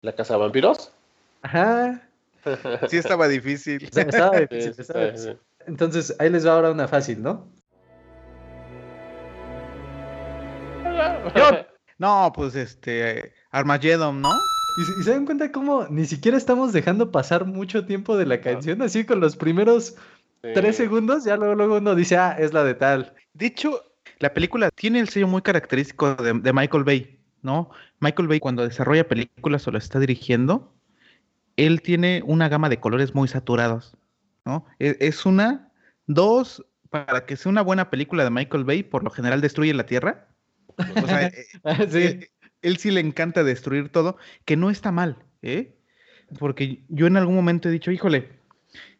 ¿La 0.02 0.14
casa 0.16 0.34
de 0.34 0.40
vampiros? 0.40 0.92
Ajá. 1.44 2.02
Sí, 2.90 2.98
estaba 2.98 3.28
difícil. 3.28 3.84
Estaba 3.96 4.38
Sí, 4.40 4.48
difícil, 4.50 4.74
sí, 4.74 4.82
estaba 4.82 5.06
difícil. 5.06 5.38
Entonces, 5.68 6.16
ahí 6.18 6.30
les 6.32 6.46
va 6.46 6.54
ahora 6.54 6.72
una 6.72 6.88
fácil, 6.88 7.22
¿no? 7.22 7.48
No, 12.00 12.32
pues 12.34 12.56
este, 12.56 13.32
Armageddon, 13.52 14.20
¿no? 14.24 14.30
¿Y, 14.80 14.86
se- 14.86 15.00
y 15.00 15.04
se 15.04 15.12
dan 15.12 15.26
cuenta 15.26 15.52
cómo 15.52 15.86
ni 15.88 16.06
siquiera 16.06 16.36
estamos 16.36 16.74
dejando 16.74 17.12
pasar 17.12 17.46
mucho 17.46 17.86
tiempo 17.86 18.18
de 18.18 18.26
la 18.26 18.42
canción? 18.42 18.82
Así 18.82 19.06
con 19.06 19.20
los 19.20 19.36
primeros 19.36 19.96
Sí. 20.44 20.50
tres 20.56 20.78
segundos, 20.78 21.24
ya 21.26 21.38
luego, 21.38 21.54
luego 21.54 21.78
uno 21.78 21.94
dice, 21.94 22.18
ah, 22.18 22.36
es 22.40 22.52
la 22.54 22.64
de 22.64 22.74
tal. 22.74 23.14
De 23.34 23.46
hecho, 23.46 23.84
la 24.18 24.34
película 24.34 24.72
tiene 24.72 25.00
el 25.00 25.10
sello 25.10 25.28
muy 25.28 25.44
característico 25.44 26.16
de, 26.16 26.34
de 26.34 26.52
Michael 26.54 26.84
Bay, 26.84 27.20
¿no? 27.44 27.70
Michael 28.00 28.28
Bay 28.28 28.40
cuando 28.40 28.64
desarrolla 28.68 29.08
películas 29.08 29.68
o 29.68 29.72
las 29.72 29.84
está 29.84 30.00
dirigiendo, 30.00 30.74
él 31.58 31.82
tiene 31.82 32.24
una 32.26 32.50
gama 32.50 32.70
de 32.70 32.80
colores 32.80 33.14
muy 33.16 33.28
saturados, 33.28 33.98
¿no? 34.46 34.66
E- 34.80 34.98
Es 35.00 35.26
una, 35.26 35.72
dos, 36.08 36.66
para 36.90 37.26
que 37.26 37.36
sea 37.38 37.52
una 37.52 37.62
buena 37.62 37.90
película 37.90 38.24
de 38.24 38.30
Michael 38.32 38.64
Bay, 38.66 38.84
por 38.84 39.04
lo 39.04 39.10
general 39.12 39.42
destruye 39.42 39.74
la 39.74 39.86
Tierra. 39.86 40.28
O 41.04 41.08
sea, 41.08 41.24
eh, 41.28 41.48
sí. 41.90 41.98
eh, 42.00 42.32
él 42.62 42.78
sí 42.78 42.92
le 42.92 43.02
encanta 43.02 43.44
destruir 43.44 43.90
todo, 43.90 44.18
que 44.46 44.58
no 44.58 44.70
está 44.70 44.92
mal, 44.92 45.18
¿eh? 45.42 45.76
Porque 46.40 46.84
yo 46.90 47.08
en 47.08 47.18
algún 47.18 47.36
momento 47.36 47.70
he 47.70 47.72
dicho, 47.72 47.92
híjole, 47.92 48.30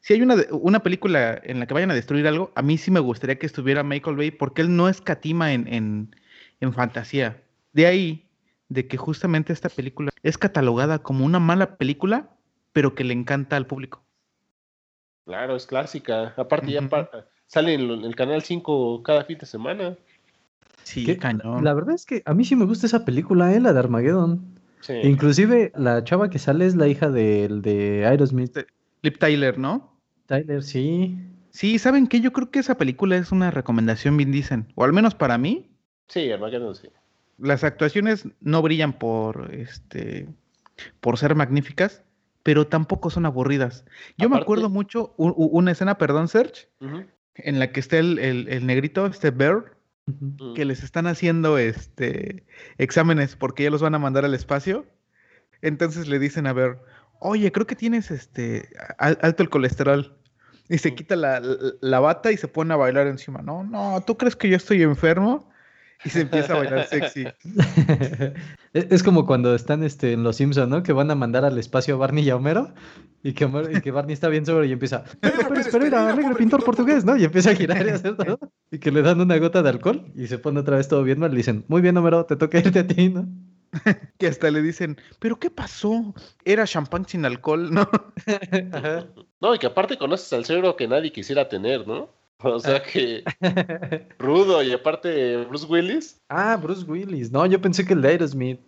si 0.02 0.14
hay 0.14 0.22
una, 0.22 0.36
una 0.52 0.84
película 0.84 1.40
en 1.44 1.60
la 1.60 1.68
que 1.68 1.74
vayan 1.74 1.92
a 1.92 1.96
destruir 1.96 2.28
algo, 2.28 2.52
a 2.56 2.62
mí 2.62 2.78
sí 2.78 2.92
me 2.92 3.00
gustaría 3.00 3.40
que 3.40 3.46
estuviera 3.46 3.84
Michael 3.84 4.18
Bay, 4.18 4.32
porque 4.32 4.62
él 4.62 4.76
no 4.76 4.90
escatima 4.90 5.54
en, 5.54 5.68
en, 5.74 6.16
en 6.60 6.74
fantasía. 6.74 7.42
De 7.74 7.86
ahí, 7.88 8.30
de 8.72 8.88
que 8.88 8.96
justamente 8.98 9.52
esta 9.52 9.68
película 9.68 10.12
es 10.24 10.38
catalogada 10.38 11.00
como 11.00 11.26
una 11.26 11.40
mala 11.40 11.76
película, 11.76 12.30
pero 12.72 12.96
que 12.96 13.04
le 13.04 13.14
encanta 13.14 13.58
al 13.58 13.68
público. 13.68 14.02
Claro, 15.26 15.56
es 15.58 15.66
clásica. 15.66 16.34
Aparte, 16.38 16.72
ya 16.72 16.82
pa- 16.88 17.10
sale 17.48 17.74
en 17.74 17.82
el 17.90 18.16
canal 18.16 18.42
5 18.44 19.04
cada 19.04 19.26
fin 19.26 19.38
de 19.38 19.46
semana. 19.46 19.98
Sí, 20.84 21.06
Que- 21.06 21.18
cañón. 21.18 21.64
La 21.64 21.74
verdad 21.74 21.96
es 21.96 22.06
que 22.06 22.24
a 22.26 22.34
mí 22.34 22.46
sí 22.46 22.56
me 22.56 22.66
gusta 22.66 22.86
esa 22.88 23.04
película, 23.04 23.54
¿eh? 23.54 23.60
La 23.60 23.74
de 23.74 23.80
Armageddon. 23.80 24.60
Sí. 24.80 24.94
Inclusive 25.04 25.72
la 25.76 26.04
chava 26.04 26.30
que 26.30 26.40
sale 26.40 26.66
es 26.66 26.76
la 26.76 26.88
hija 26.88 27.10
del 27.10 27.62
de 27.62 28.06
Aerosmith. 28.06 28.58
Lip 29.02 29.18
Tyler, 29.20 29.60
¿no? 29.60 29.98
Tyler, 30.28 30.64
sí. 30.64 31.18
Sí, 31.52 31.78
¿saben 31.78 32.08
qué? 32.08 32.22
Yo 32.22 32.32
creo 32.32 32.50
que 32.50 32.60
esa 32.60 32.78
película 32.78 33.18
es 33.18 33.32
una 33.34 33.52
recomendación, 33.52 34.16
bien 34.16 34.32
dicen. 34.32 34.72
O 34.76 34.84
al 34.86 34.94
menos 34.94 35.14
para 35.14 35.38
mí, 35.38 35.68
Sí, 36.08 36.32
Armageddon 36.32 36.74
sí. 36.76 36.90
Las 37.42 37.64
actuaciones 37.64 38.28
no 38.40 38.62
brillan 38.62 38.94
por 38.94 39.54
este 39.54 40.28
por 41.00 41.18
ser 41.18 41.36
magníficas, 41.36 42.04
pero 42.44 42.66
tampoco 42.68 43.10
son 43.10 43.26
aburridas. 43.26 43.86
Yo 44.18 44.30
me 44.30 44.36
acuerdo 44.44 44.70
mucho 44.70 45.14
u- 45.18 45.30
u- 45.30 45.50
una 45.58 45.72
escena, 45.72 45.98
perdón, 45.98 46.28
Serge, 46.28 46.70
en 47.36 47.60
la 47.60 47.72
que 47.72 47.80
está 47.80 47.98
el, 48.00 48.18
el- 48.20 48.48
el 48.48 48.66
negrito, 48.66 49.06
este 49.06 49.30
Bear, 49.32 49.76
que 50.56 50.66
les 50.66 50.82
están 50.84 51.06
haciendo 51.08 51.58
este 51.60 52.46
exámenes 52.78 53.36
porque 53.36 53.64
ya 53.64 53.70
los 53.70 53.82
van 53.82 53.94
a 53.96 54.00
mandar 54.00 54.26
al 54.26 54.34
espacio. 54.34 54.86
Entonces 55.62 56.08
le 56.08 56.18
dicen 56.20 56.48
a 56.48 56.54
Bear, 56.54 56.82
oye, 57.20 57.52
creo 57.52 57.68
que 57.68 57.76
tienes 57.76 58.10
este 58.12 58.70
al- 58.98 59.20
alto 59.22 59.44
el 59.44 59.50
colesterol. 59.50 60.18
Y 60.70 60.78
se 60.78 60.96
quita 60.96 61.16
la, 61.16 61.40
la- 61.42 61.58
la 61.82 62.00
bata 62.00 62.32
y 62.32 62.38
se 62.38 62.48
pone 62.48 62.74
a 62.74 62.78
bailar 62.78 63.06
encima. 63.08 63.42
No, 63.42 63.64
no, 63.64 64.02
¿tú 64.08 64.18
crees 64.18 64.36
que 64.36 64.50
yo 64.50 64.56
estoy 64.58 64.82
enfermo? 64.82 65.51
Y 66.06 66.10
se 66.10 66.22
empieza 66.22 66.54
a 66.54 66.58
bailar 66.58 66.88
sexy. 66.88 67.26
Es 68.74 69.04
como 69.04 69.26
cuando 69.26 69.54
están 69.54 69.84
este, 69.84 70.14
en 70.14 70.24
Los 70.24 70.38
Simpson, 70.38 70.70
¿no? 70.70 70.82
Que 70.82 70.94
van 70.94 71.12
a 71.12 71.16
mandar 71.16 71.44
al 71.44 71.58
espacio 71.58 71.96
a 71.96 71.98
Barney 71.98 72.24
y 72.24 72.30
a 72.30 72.38
Homero 72.38 72.74
y 73.22 73.34
que, 73.34 73.46
Homero- 73.46 73.76
y 73.78 73.82
que 73.82 73.92
Barney 73.92 74.14
está 74.14 74.30
bien 74.30 74.46
sobre 74.46 74.68
y 74.68 74.72
empieza, 74.72 75.04
Pérez, 75.20 75.46
Pérez, 75.48 75.68
Pereira, 75.70 76.10
alegre 76.10 76.36
pintor 76.36 76.64
portugués, 76.64 77.04
¿no? 77.04 77.18
Y 77.18 77.26
empieza 77.26 77.52
a 77.52 77.56
girar 77.56 77.86
y 77.86 77.90
hacer 77.90 78.16
todo. 78.16 78.40
Y 78.72 78.80
que 78.80 78.92
le 78.92 79.02
dan 79.02 79.20
una 79.20 79.38
gota 79.38 79.62
de 79.62 79.70
alcohol 79.70 80.12
y 80.16 80.28
se 80.28 80.38
pone 80.40 80.62
otra 80.62 80.78
vez 80.78 80.88
todo 80.88 81.04
bien 81.04 81.20
mal. 81.20 81.32
Le 81.32 81.38
dicen, 81.38 81.66
muy 81.68 81.82
bien, 81.82 81.98
Homero, 81.98 82.26
te 82.26 82.38
toca 82.38 82.60
irte 82.60 82.80
a 82.80 82.88
ti, 82.88 83.10
¿no? 83.10 83.28
Que 84.18 84.28
hasta 84.28 84.50
le 84.52 84.62
dicen, 84.62 84.98
¿pero 85.20 85.38
qué 85.40 85.50
pasó? 85.50 86.14
Era 86.46 86.66
champán 86.66 87.06
sin 87.08 87.26
alcohol, 87.26 87.74
¿no? 87.74 87.82
Ajá. 88.72 89.06
No, 89.42 89.56
y 89.56 89.60
que 89.60 89.68
aparte 89.68 89.98
conoces 89.98 90.32
al 90.34 90.46
cerebro 90.46 90.76
que 90.76 90.88
nadie 90.88 91.12
quisiera 91.12 91.48
tener, 91.50 91.88
¿no? 91.88 92.10
O 92.56 92.60
sea 92.60 92.82
que 92.82 93.24
rudo 94.20 94.62
y 94.64 94.72
aparte 94.74 95.38
Bruce 95.46 95.66
Willis. 95.68 96.20
Ah, 96.30 96.58
Bruce 96.58 96.84
Willis. 96.86 97.32
No, 97.32 97.46
yo 97.46 97.62
pensé 97.62 97.86
que 97.86 97.94
el 97.94 98.02
de 98.02 98.10
Aerosmith. 98.10 98.62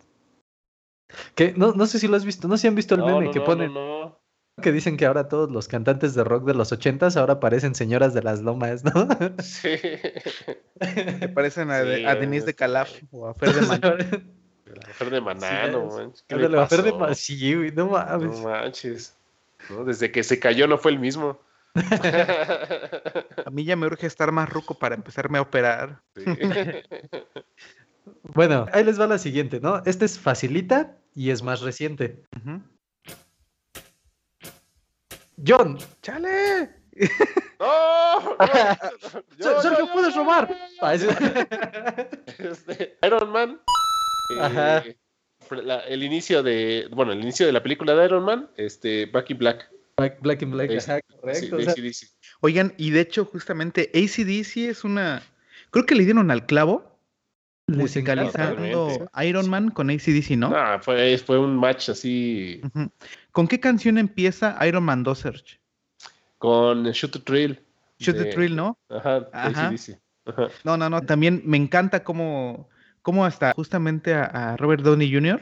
Que 1.34 1.52
no, 1.56 1.72
no 1.72 1.86
sé 1.86 1.98
si 1.98 2.08
lo 2.08 2.16
has 2.16 2.24
visto, 2.24 2.48
no 2.48 2.56
sé 2.56 2.62
si 2.62 2.68
han 2.68 2.74
visto 2.74 2.94
el 2.94 3.00
No, 3.02 3.06
meme 3.06 3.26
no, 3.26 3.30
que 3.32 3.38
no, 3.38 3.44
ponen, 3.44 3.72
no, 3.74 4.00
no. 4.00 4.62
que 4.62 4.72
dicen 4.72 4.96
que 4.96 5.06
ahora 5.06 5.28
todos 5.28 5.50
los 5.50 5.68
cantantes 5.68 6.14
de 6.14 6.24
rock 6.24 6.44
de 6.44 6.54
los 6.54 6.72
ochentas 6.72 7.16
ahora 7.16 7.38
parecen 7.40 7.74
señoras 7.74 8.14
de 8.14 8.22
las 8.22 8.40
lomas, 8.42 8.82
¿no? 8.84 9.08
Sí. 9.42 9.76
Que 11.20 11.28
parecen 11.34 11.70
a, 11.70 11.82
Sí, 11.84 12.04
a 12.04 12.14
Denise 12.16 12.46
de 12.46 12.54
Calaf 12.54 12.90
o 13.12 13.28
a 13.28 13.34
Fer 13.34 13.52
de 13.52 13.60
Man. 13.62 13.80
La 13.82 14.00
mujer 14.88 15.10
de 15.10 15.20
Maná, 15.20 15.66
Sí, 15.66 15.72
no 15.72 15.88
es- 15.88 15.94
manches. 15.94 16.24
¿Qué 16.26 16.34
le 16.36 16.40
Ándale, 16.46 16.56
va 16.56 16.62
a 16.62 16.66
hacer 16.66 16.82
de 16.82 16.90
pasó? 16.92 16.98
ma- 16.98 17.14
sí, 17.14 17.54
güey, 17.54 17.70
no 17.72 17.86
mames. 17.90 18.40
No 18.40 18.48
manches. 18.48 19.16
¿no? 19.70 19.84
Desde 19.84 20.10
que 20.10 20.22
se 20.24 20.38
cayó 20.40 20.66
no 20.66 20.78
fue 20.78 20.90
el 20.92 20.98
mismo. 20.98 21.38
Mí 23.54 23.64
ya 23.64 23.76
me 23.76 23.86
urge 23.86 24.06
estar 24.08 24.32
más 24.32 24.48
ruco 24.50 24.74
para 24.78 24.96
empezarme 24.96 25.38
a 25.38 25.42
operar. 25.42 26.02
Sí. 26.16 26.24
Bueno, 28.34 28.66
ahí 28.72 28.84
les 28.84 29.00
va 29.00 29.06
la 29.06 29.16
siguiente, 29.16 29.60
¿no? 29.60 29.82
Esta 29.86 30.04
es 30.04 30.18
facilita 30.18 30.98
y 31.14 31.30
es 31.30 31.42
más 31.42 31.62
reciente. 31.62 32.22
John, 35.46 35.78
¡Chale! 36.02 36.70
¡No! 37.58 38.36
no, 39.38 39.62
Sergio, 39.62 39.88
puedes 39.92 40.14
robar. 40.14 40.54
Este, 42.38 42.98
Iron 43.06 43.30
Man. 43.30 43.60
eh, 44.36 44.40
Ajá. 44.42 44.84
la- 45.50 45.80
el 45.80 46.02
inicio 46.02 46.42
de. 46.42 46.88
Bueno, 46.90 47.12
el 47.12 47.20
inicio 47.22 47.46
de 47.46 47.52
la 47.52 47.62
película 47.62 47.94
de 47.94 48.04
Iron 48.04 48.24
Man, 48.24 48.50
este, 48.56 49.06
Back 49.06 49.30
in 49.30 49.38
Black. 49.38 49.70
Black, 49.96 50.20
Black 50.22 50.42
and 50.42 50.52
Black, 50.52 50.70
ajá, 50.70 50.98
Sí, 50.98 51.16
correcto. 51.20 51.54
o 51.54 51.58
de 51.58 51.64
sea, 51.64 51.72
AC/DC. 51.72 52.06
Oigan, 52.40 52.74
y 52.76 52.90
de 52.90 53.00
hecho, 53.00 53.24
justamente 53.24 53.90
ACDC 53.94 54.68
es 54.68 54.84
una. 54.84 55.22
Creo 55.70 55.86
que 55.86 55.94
le 55.94 56.04
dieron 56.04 56.30
al 56.30 56.46
clavo 56.46 56.98
musicalizando. 57.68 59.08
Iron 59.22 59.48
Man 59.48 59.70
con 59.70 59.90
ACDC, 59.90 60.36
¿no? 60.36 60.50
No, 60.50 60.80
fue, 60.80 61.16
fue 61.18 61.38
un 61.38 61.56
match 61.56 61.88
así. 61.90 62.60
¿Con 63.32 63.48
qué 63.48 63.60
canción 63.60 63.98
empieza 63.98 64.56
Iron 64.66 64.84
Man 64.84 65.02
2 65.02 65.18
Search? 65.18 65.60
con 66.38 66.84
Shoot 66.84 67.12
the 67.12 67.18
Thrill. 67.20 67.58
Shoot 67.98 68.18
the 68.18 68.24
Thrill, 68.26 68.54
¿no? 68.54 68.76
Ajá, 68.90 69.26
Ajá. 69.32 69.68
AC/DC. 69.68 69.98
Ajá. 70.26 70.48
No, 70.62 70.76
no, 70.76 70.90
no. 70.90 71.00
También 71.00 71.42
me 71.46 71.56
encanta 71.56 72.04
cómo, 72.04 72.68
cómo 73.00 73.24
hasta 73.24 73.52
justamente 73.54 74.12
a, 74.12 74.24
a 74.24 74.56
Robert 74.58 74.82
Downey 74.82 75.10
Jr. 75.10 75.40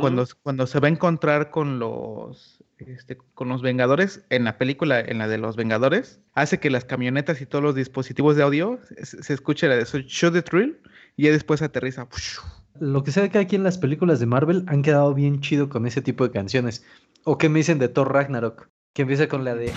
Cuando, 0.00 0.26
cuando 0.42 0.66
se 0.66 0.80
va 0.80 0.88
a 0.88 0.90
encontrar 0.90 1.50
con 1.50 1.78
los 1.78 2.64
este, 2.78 3.16
con 3.34 3.48
los 3.48 3.62
Vengadores 3.62 4.22
en 4.30 4.44
la 4.44 4.58
película, 4.58 5.00
en 5.00 5.18
la 5.18 5.28
de 5.28 5.38
los 5.38 5.56
Vengadores, 5.56 6.20
hace 6.34 6.60
que 6.60 6.70
las 6.70 6.84
camionetas 6.84 7.40
y 7.40 7.46
todos 7.46 7.64
los 7.64 7.74
dispositivos 7.74 8.36
de 8.36 8.42
audio 8.42 8.78
se, 9.02 9.22
se 9.22 9.32
escuche 9.34 9.68
la 9.68 9.76
de 9.76 9.84
Shoot 9.84 10.32
the 10.32 10.42
Thrill 10.42 10.78
y 11.16 11.24
ya 11.24 11.30
después 11.30 11.62
aterriza. 11.62 12.08
Lo 12.78 13.02
que 13.02 13.12
sea 13.12 13.28
que 13.30 13.38
aquí 13.38 13.56
en 13.56 13.64
las 13.64 13.78
películas 13.78 14.20
de 14.20 14.26
Marvel 14.26 14.64
han 14.66 14.82
quedado 14.82 15.14
bien 15.14 15.40
chido 15.40 15.68
con 15.68 15.86
ese 15.86 16.02
tipo 16.02 16.24
de 16.24 16.30
canciones. 16.30 16.84
O 17.24 17.38
que 17.38 17.48
me 17.48 17.60
dicen 17.60 17.78
de 17.78 17.88
Thor 17.88 18.12
Ragnarok, 18.12 18.68
que 18.92 19.02
empieza 19.02 19.28
con 19.28 19.44
la 19.44 19.54
de... 19.54 19.72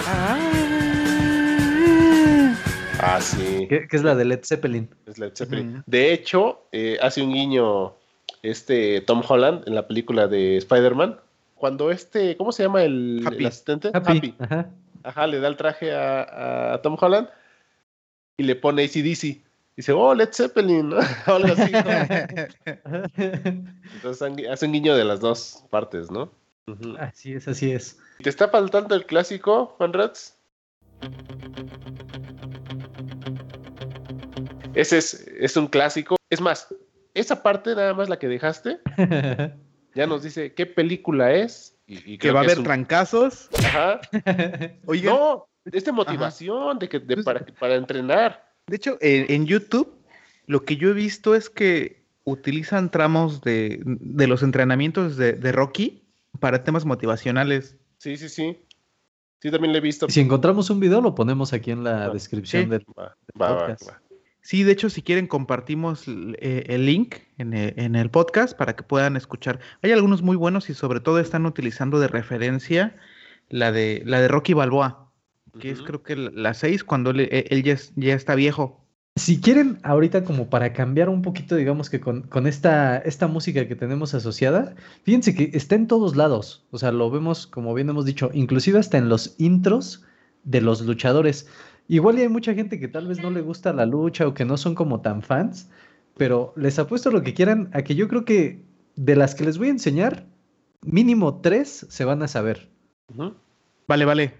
Ah, 3.01 3.19
sí. 3.21 3.65
Que, 3.69 3.87
que 3.87 3.95
es 3.95 4.03
la 4.03 4.13
de 4.15 4.25
Led 4.25 4.41
Zeppelin. 4.43 4.89
Es 5.05 5.17
Led 5.17 5.31
Zeppelin. 5.33 5.75
Ujú. 5.75 5.83
De 5.85 6.11
hecho, 6.11 6.67
eh, 6.73 6.97
hace 7.01 7.21
un 7.21 7.33
guiño 7.33 7.95
este 8.43 9.01
Tom 9.01 9.21
Holland 9.27 9.67
en 9.67 9.75
la 9.75 9.87
película 9.87 10.27
de 10.27 10.57
Spider-Man. 10.57 11.19
Cuando 11.55 11.91
este, 11.91 12.37
¿cómo 12.37 12.51
se 12.51 12.63
llama 12.63 12.83
el, 12.83 13.23
Happy. 13.25 13.37
el 13.37 13.45
asistente? 13.47 13.91
Happy. 13.93 14.33
Ajá. 14.39 14.69
Ajá, 15.03 15.27
le 15.27 15.39
da 15.39 15.47
el 15.47 15.57
traje 15.57 15.93
a, 15.93 16.73
a 16.73 16.81
Tom 16.81 16.97
Holland 16.99 17.29
y 18.37 18.43
le 18.43 18.55
pone 18.55 18.83
ACDC. 18.83 19.41
Dice, 19.75 19.93
oh, 19.93 20.13
Led 20.13 20.29
Zeppelin, 20.33 20.89
¿no? 20.89 20.97
Algo 21.25 21.53
así, 21.53 21.71
¿no? 21.71 21.79
Entonces 23.95 24.47
hace 24.49 24.65
un 24.65 24.73
guiño 24.73 24.95
de 24.95 25.05
las 25.05 25.21
dos 25.21 25.63
partes, 25.69 26.11
¿no? 26.11 26.31
Ujú. 26.67 26.95
así 26.99 27.33
es, 27.33 27.47
así 27.47 27.71
es. 27.71 27.97
¿Te 28.21 28.29
está 28.29 28.49
faltando 28.49 28.93
el 28.93 29.05
clásico, 29.05 29.67
Juan 29.77 29.93
Ratz? 29.93 30.33
Ese 34.73 34.97
es, 34.97 35.27
es 35.39 35.55
un 35.55 35.67
clásico. 35.67 36.17
Es 36.29 36.41
más, 36.41 36.67
esa 37.19 37.43
parte 37.43 37.75
nada 37.75 37.93
más 37.93 38.09
la 38.09 38.17
que 38.19 38.27
dejaste, 38.27 38.79
ya 39.95 40.07
nos 40.07 40.23
dice 40.23 40.53
qué 40.53 40.65
película 40.65 41.33
es. 41.33 41.75
Y, 41.87 42.13
y 42.13 42.17
que 42.19 42.31
va 42.31 42.41
a 42.41 42.43
haber 42.43 42.59
un- 42.59 42.63
trancazos. 42.63 43.49
Ajá. 43.57 43.99
Oigan, 44.85 45.13
No, 45.15 45.47
es 45.65 45.85
de 45.85 45.91
motivación, 45.91 46.77
de 46.79 46.87
que, 46.89 46.99
de- 46.99 47.15
Pues- 47.15 47.25
para, 47.25 47.45
para 47.59 47.75
entrenar. 47.75 48.45
de 48.67 48.75
hecho, 48.75 48.97
en, 49.01 49.25
en 49.31 49.45
YouTube, 49.47 49.95
lo 50.45 50.63
que 50.65 50.77
yo 50.77 50.89
he 50.89 50.93
visto 50.93 51.33
es 51.35 51.49
que 51.49 52.03
utilizan 52.25 52.91
tramos 52.91 53.41
de, 53.41 53.79
de 53.83 54.27
los 54.27 54.43
entrenamientos 54.43 55.17
de, 55.17 55.33
de 55.33 55.51
Rocky 55.51 56.03
para 56.39 56.63
temas 56.63 56.85
motivacionales. 56.85 57.75
Sí, 57.97 58.17
sí, 58.17 58.29
sí. 58.29 58.59
Sí, 59.41 59.49
también 59.51 59.71
lo 59.71 59.77
he 59.79 59.81
visto. 59.81 60.07
si 60.09 60.19
encontramos 60.19 60.69
un 60.69 60.79
video, 60.79 61.01
lo 61.01 61.15
ponemos 61.15 61.53
aquí 61.53 61.71
en 61.71 61.83
la 61.83 62.05
Ah, 62.05 62.09
descripción 62.09 62.63
sí. 62.65 62.69
del... 62.69 62.85
Va, 62.97 63.15
va, 63.41 63.51
va, 63.53 63.57
podcast. 63.67 63.89
Sí, 64.49 64.63
de 64.63 64.71
hecho, 64.71 64.89
si 64.89 65.03
quieren, 65.03 65.27
compartimos 65.27 66.05
eh, 66.07 66.63
el 66.69 66.87
link 66.87 67.17
en 67.37 67.53
e- 67.53 67.75
en 67.77 67.95
el, 67.95 68.09
podcast 68.09 68.57
para 68.57 68.75
que 68.75 68.81
puedan 68.81 69.15
escuchar. 69.15 69.59
Hay 69.83 69.91
algunos 69.91 70.23
muy 70.23 70.35
buenos 70.35 70.71
y 70.71 70.73
sobre 70.73 71.01
todo 71.01 71.19
están 71.19 71.45
utilizando 71.45 71.99
de 71.99 72.07
referencia 72.07 72.95
la 73.49 73.71
de, 73.71 74.01
la 74.07 74.19
de 74.19 74.27
Rocky 74.27 74.53
Balboa, 74.55 75.11
que 75.59 75.69
es 75.69 75.83
creo 75.83 76.01
que 76.01 76.15
la- 76.15 76.31
la 76.33 76.55
6 76.55 76.83
cuando 76.83 77.11
él, 77.11 77.19
eh, 77.19 77.45
él 77.51 77.61
ya, 77.61 77.73
es- 77.73 77.93
ya 77.95 78.15
está 78.15 78.33
viejo. 78.33 78.83
Si 79.17 79.39
quieren, 79.39 79.77
ahorita 79.83 80.23
como 80.23 80.49
para 80.49 80.73
cambiar 80.73 81.09
un 81.09 81.21
poquito, 81.21 81.55
digamos 81.55 81.91
que 81.91 81.99
con, 81.99 82.23
con 82.23 82.47
esta, 82.47 82.97
esta 82.97 83.27
música 83.27 83.67
que 83.67 83.75
tenemos 83.75 84.15
asociada, 84.15 84.73
fíjense 85.03 85.35
que 85.35 85.51
está 85.53 85.75
en 85.75 85.85
todos 85.85 86.15
lados. 86.15 86.65
O 86.71 86.79
sea, 86.79 86.91
lo 86.91 87.11
vemos, 87.11 87.45
como 87.45 87.75
bien 87.75 87.89
hemos 87.91 88.03
dicho, 88.03 88.31
inclusive 88.33 88.79
hasta 88.79 88.97
en 88.97 89.09
los 89.09 89.35
intros 89.37 90.05
de 90.43 90.61
los 90.61 90.81
luchadores. 90.81 91.47
Igual 91.91 92.19
y 92.19 92.21
hay 92.21 92.29
mucha 92.29 92.53
gente 92.53 92.79
que 92.79 92.87
tal 92.87 93.07
vez 93.07 93.19
no 93.19 93.31
le 93.31 93.41
gusta 93.41 93.73
la 93.73 93.87
lucha 93.87 94.27
o 94.27 94.33
que 94.35 94.45
no 94.45 94.57
son 94.57 94.75
como 94.75 95.01
tan 95.01 95.23
fans, 95.23 95.69
pero 96.17 96.53
les 96.55 96.77
apuesto 96.77 97.09
lo 97.09 97.23
que 97.23 97.33
quieran 97.33 97.71
a 97.73 97.81
que 97.81 97.95
yo 97.95 98.07
creo 98.07 98.25
que 98.25 98.61
de 98.95 99.15
las 99.15 99.33
que 99.33 99.43
les 99.43 99.57
voy 99.57 99.69
a 99.69 99.71
enseñar, 99.71 100.27
mínimo 100.83 101.41
tres 101.41 101.87
se 101.89 102.05
van 102.05 102.21
a 102.21 102.27
saber. 102.27 102.69
Ujú. 103.11 103.33
Vale, 103.87 104.05
vale. 104.05 104.33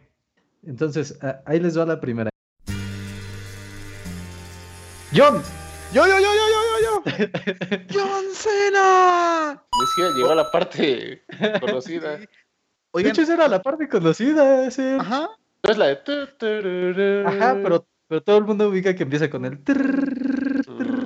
Entonces, 0.64 1.18
ahí 1.46 1.60
les 1.60 1.76
va 1.76 1.88
la 1.88 2.00
primera. 2.00 2.30
John, 5.16 5.42
¡Yo, 5.92 6.06
yo, 6.06 6.20
yo, 6.20 6.20
yo, 6.20 6.46
yo, 6.54 7.04
yo, 7.04 7.12
yo! 7.18 7.78
¡John 7.92 8.26
Cena! 8.32 9.64
Ni 9.82 9.88
siquiera 9.88 10.12
llegó 10.16 10.30
a 10.30 10.36
la 10.36 10.52
parte 10.52 11.24
conocida. 11.60 12.18
De 12.18 12.28
Oigan, 12.92 13.12
hecho, 13.12 13.24
esa 13.24 13.34
era 13.34 13.48
la 13.48 13.64
parte 13.64 13.90
conocida. 13.90 14.68
ese- 14.68 14.98
ajá. 15.00 15.30
No 15.64 15.72
es 15.72 15.78
la 15.78 15.88
de. 15.88 17.24
Ajá, 17.26 17.60
pero, 17.62 17.88
pero 18.08 18.22
todo 18.24 18.38
el 18.38 18.46
mundo 18.46 18.70
ubica 18.70 18.96
que 18.96 19.04
empieza 19.04 19.30
con 19.30 19.46
el. 19.46 19.60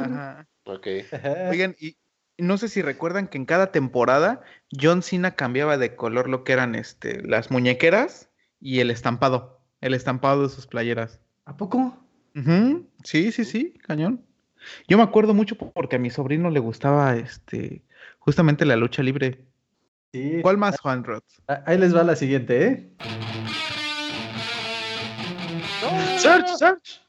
Ajá. 0.02 0.48
Ok. 0.66 0.88
Ajá. 1.12 1.50
Oigan, 1.50 1.76
y 1.80 1.98
no 2.38 2.58
sé 2.58 2.68
si 2.68 2.82
recuerdan 2.82 3.28
que 3.28 3.38
en 3.38 3.46
cada 3.46 3.72
temporada 3.72 4.42
John 4.72 5.02
Cena 5.02 5.36
cambiaba 5.36 5.78
de 5.78 5.96
color 5.96 6.30
lo 6.30 6.44
que 6.44 6.54
eran 6.54 6.76
este, 6.76 7.22
las 7.24 7.52
muñequeras 7.52 8.30
y 8.60 8.80
el 8.80 8.92
estampado. 8.92 9.62
El 9.82 9.94
estampado 9.94 10.44
de 10.44 10.50
sus 10.50 10.68
playeras. 10.68 11.20
¿A 11.46 11.58
poco? 11.58 11.98
Sí, 13.04 13.32
sí, 13.32 13.44
sí, 13.44 13.74
cañón. 13.86 14.26
Yo 14.88 14.98
me 14.98 15.04
acuerdo 15.04 15.34
mucho 15.34 15.58
porque 15.58 15.98
a 15.98 16.00
mi 16.00 16.10
sobrino 16.10 16.50
le 16.50 16.60
gustaba 16.60 17.16
este 17.16 17.84
justamente 18.20 18.66
la 18.66 18.76
lucha 18.78 19.04
libre. 19.04 19.46
Sí. 20.14 20.40
¿Cuál 20.42 20.58
más, 20.58 20.80
Juan 20.80 21.04
Rod? 21.04 21.24
Ah, 21.48 21.64
Ahí 21.66 21.78
les 21.78 21.96
va 21.96 22.04
la 22.04 22.16
siguiente, 22.16 22.66
¿eh? 22.66 22.94
Search, 26.20 26.48
search. 26.58 27.02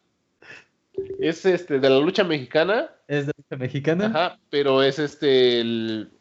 Es 1.18 1.44
este 1.44 1.80
de 1.80 1.90
la 1.90 1.98
lucha 1.98 2.22
mexicana, 2.24 2.90
Es 3.08 3.26
de 3.26 3.32
lucha 3.36 3.56
mexicana. 3.56 4.06
ajá, 4.06 4.38
pero 4.50 4.82
es 4.82 4.98
este 4.98 5.60
el 5.60 6.12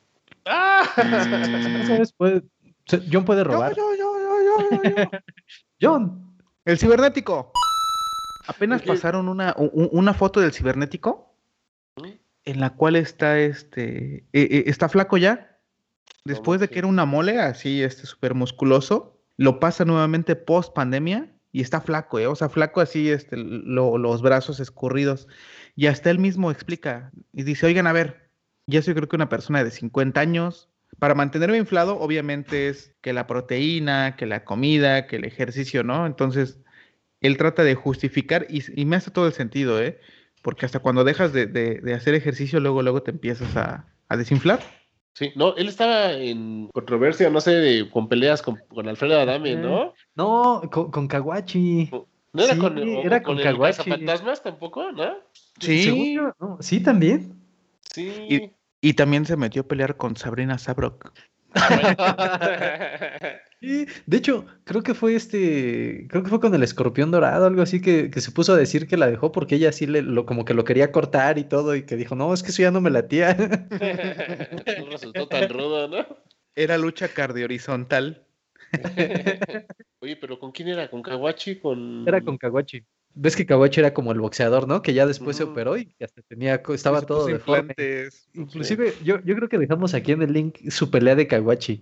¡Ah! 0.45 0.83
¿Sabes? 1.87 2.13
Puede- 2.13 2.43
se- 2.85 3.01
John 3.11 3.23
puede 3.23 3.43
robar. 3.43 3.75
Yo, 3.75 3.95
yo, 3.95 4.17
yo, 4.17 4.37
yo, 4.43 4.69
yo, 4.69 4.93
yo. 4.95 5.09
John. 5.81 6.37
El 6.65 6.77
cibernético. 6.77 7.51
Apenas 8.47 8.81
pasaron 8.81 9.29
una, 9.29 9.55
una 9.57 10.13
foto 10.13 10.39
del 10.41 10.51
cibernético 10.53 11.33
en 12.45 12.59
la 12.59 12.71
cual 12.71 12.97
está 12.97 13.39
este 13.39 14.17
eh, 14.17 14.23
eh, 14.33 14.63
está 14.67 14.89
flaco 14.89 15.17
ya. 15.17 15.57
Después 16.25 16.59
de 16.59 16.67
que 16.69 16.79
era 16.79 16.87
una 16.87 17.05
mole 17.05 17.39
así 17.39 17.81
este 17.83 18.05
súper 18.05 18.33
musculoso, 18.33 19.21
lo 19.37 19.59
pasa 19.59 19.85
nuevamente 19.85 20.35
post 20.35 20.73
pandemia 20.73 21.32
y 21.53 21.61
está 21.61 21.79
flaco, 21.79 22.19
¿eh? 22.19 22.27
o 22.27 22.35
sea, 22.35 22.49
flaco 22.49 22.81
así 22.81 23.09
este 23.09 23.37
lo- 23.37 23.97
los 23.97 24.21
brazos 24.21 24.59
escurridos. 24.59 25.27
Y 25.75 25.87
hasta 25.87 26.09
él 26.09 26.19
mismo 26.19 26.51
explica 26.51 27.11
y 27.31 27.43
dice, 27.43 27.65
"Oigan, 27.67 27.87
a 27.87 27.93
ver, 27.93 28.29
yo 28.67 28.81
soy 28.81 28.93
creo 28.95 29.07
que 29.07 29.15
una 29.15 29.29
persona 29.29 29.63
de 29.63 29.71
50 29.71 30.19
años, 30.21 30.69
para 30.99 31.15
mantenerme 31.15 31.57
inflado, 31.57 31.99
obviamente 31.99 32.67
es 32.69 32.93
que 33.01 33.13
la 33.13 33.27
proteína, 33.27 34.15
que 34.17 34.25
la 34.25 34.43
comida, 34.45 35.07
que 35.07 35.15
el 35.17 35.25
ejercicio, 35.25 35.83
¿no? 35.83 36.05
Entonces, 36.05 36.59
él 37.21 37.37
trata 37.37 37.63
de 37.63 37.75
justificar 37.75 38.45
y, 38.49 38.63
y 38.79 38.85
me 38.85 38.95
hace 38.97 39.11
todo 39.11 39.27
el 39.27 39.33
sentido, 39.33 39.81
¿eh? 39.81 39.99
Porque 40.41 40.65
hasta 40.65 40.79
cuando 40.79 41.03
dejas 41.05 41.33
de, 41.33 41.45
de- 41.47 41.79
de 41.81 41.93
hacer 41.93 42.15
ejercicio, 42.15 42.59
luego, 42.59 42.81
luego 42.83 43.01
te 43.03 43.11
empiezas 43.11 43.55
a, 43.57 43.87
a 44.09 44.17
desinflar. 44.17 44.82
Sí, 45.13 45.31
no, 45.35 45.55
él 45.55 45.67
estaba 45.67 46.13
en 46.13 46.69
controversia, 46.73 47.29
no 47.29 47.39
sé, 47.39 47.51
de- 47.51 47.89
con 47.89 48.09
peleas 48.09 48.41
con, 48.41 48.57
con 48.73 48.87
Alfredo 48.87 49.19
Adame, 49.19 49.55
¿no? 49.55 49.93
No, 50.15 50.61
con, 50.71 50.89
con 50.91 51.07
Kawachi. 51.07 51.89
No 51.91 52.43
era 52.43 52.53
Sí, 52.55 52.59
con, 52.59 52.77
era 52.79 53.21
con 53.21 53.37
el 53.37 53.43
Caguachi. 53.43 53.89
Fantasmas 53.89 54.41
tampoco, 54.41 54.91
¿no? 54.91 55.13
Sí. 55.59 56.17
No, 56.39 56.57
Sí, 56.59 56.81
también. 56.81 57.39
Sí. 57.93 58.11
Y- 58.29 58.51
Y 58.85 58.95
también 58.95 59.25
se 59.25 59.37
metió 59.37 59.61
a 59.61 59.65
pelear 59.67 59.95
con 59.95 60.17
Sabrina 60.17 60.57
Sabrok. 60.57 61.13
Sí, 63.63 63.87
de 64.05 64.17
hecho, 64.17 64.45
creo 64.65 64.83
que 64.83 64.93
fue 64.93 65.15
este, 65.15 66.05
creo 66.09 66.21
que 66.21 66.29
fue 66.29 66.41
con 66.41 66.53
el 66.53 66.63
escorpión 66.63 67.11
dorado, 67.11 67.45
algo 67.45 67.61
así, 67.61 67.79
que, 67.79 68.11
que 68.11 68.19
se 68.19 68.33
puso 68.33 68.51
a 68.51 68.57
decir 68.57 68.89
que 68.89 68.97
la 68.97 69.09
dejó 69.09 69.31
porque 69.31 69.55
ella 69.55 69.71
sí 69.71 69.87
le, 69.87 70.01
lo, 70.01 70.25
como 70.25 70.43
que 70.43 70.53
lo 70.53 70.65
quería 70.65 70.91
cortar 70.91 71.37
y 71.37 71.45
todo, 71.45 71.73
y 71.73 71.83
que 71.83 71.95
dijo, 71.95 72.13
no, 72.13 72.33
es 72.33 72.43
que 72.43 72.49
eso 72.49 72.61
ya 72.61 72.71
no 72.71 72.81
me 72.81 72.89
latía. 72.89 73.37
no 74.79 74.89
resultó 74.91 75.29
tan 75.29 75.47
rudo, 75.47 75.87
¿no? 75.87 76.05
Era 76.55 76.77
lucha 76.77 77.07
cardiohorizontal. 77.07 78.25
Oye, 79.99 80.17
pero 80.17 80.39
¿con 80.39 80.51
quién 80.51 80.67
era? 80.67 80.89
¿Con 80.89 81.01
Kawachi? 81.01 81.59
¿Con... 81.59 82.03
Era 82.05 82.19
con 82.19 82.37
Kawachi. 82.37 82.83
Ves 83.13 83.37
que 83.37 83.45
Kawachi 83.45 83.79
era 83.79 83.93
como 83.93 84.11
el 84.11 84.19
boxeador, 84.19 84.67
¿no? 84.67 84.81
Que 84.81 84.93
ya 84.93 85.05
después 85.07 85.37
se 85.37 85.43
operó 85.43 85.77
y 85.77 85.85
que 85.85 86.03
hasta 86.03 86.21
tenía, 86.23 86.61
estaba 86.67 87.01
todo 87.03 87.27
deforme. 87.27 87.69
implantes. 87.69 88.27
Inclusive, 88.33 88.93
yo, 89.05 89.21
yo 89.23 89.35
creo 89.35 89.47
que 89.47 89.57
dejamos 89.57 89.93
aquí 89.93 90.11
en 90.11 90.21
el 90.21 90.33
link 90.33 90.69
su 90.69 90.91
pelea 90.91 91.15
de 91.15 91.27
Kawachi, 91.27 91.81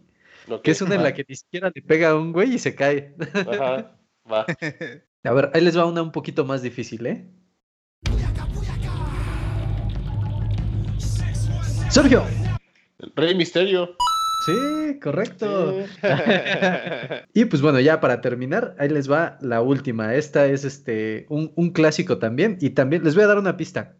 Que 0.59 0.71
es 0.71 0.81
una 0.81 0.95
en 0.95 1.03
la 1.03 1.13
que 1.13 1.25
ni 1.27 1.35
siquiera 1.35 1.71
le 1.73 1.81
pega 1.81 2.09
a 2.09 2.15
un 2.15 2.33
güey 2.33 2.55
y 2.55 2.59
se 2.59 2.75
cae. 2.75 3.15
Ajá, 3.33 3.97
va. 4.29 4.45
A 5.23 5.33
ver, 5.33 5.51
ahí 5.53 5.61
les 5.61 5.77
va 5.77 5.85
una 5.85 6.01
un 6.01 6.11
poquito 6.11 6.45
más 6.45 6.63
difícil, 6.63 7.05
¿eh? 7.05 7.29
Sergio. 11.89 12.25
Rey 13.15 13.35
Misterio. 13.35 13.95
Sí, 14.45 14.99
correcto. 14.99 15.83
Sí. 15.83 15.87
Y 17.33 17.45
pues 17.45 17.61
bueno, 17.61 17.79
ya 17.79 17.99
para 17.99 18.21
terminar, 18.21 18.75
ahí 18.79 18.89
les 18.89 19.09
va 19.09 19.37
la 19.41 19.61
última. 19.61 20.15
Esta 20.15 20.47
es 20.47 20.65
este 20.65 21.27
un, 21.29 21.53
un 21.55 21.71
clásico 21.71 22.17
también. 22.17 22.57
Y 22.59 22.71
también 22.71 23.03
les 23.03 23.13
voy 23.13 23.23
a 23.23 23.27
dar 23.27 23.37
una 23.37 23.57
pista. 23.57 23.97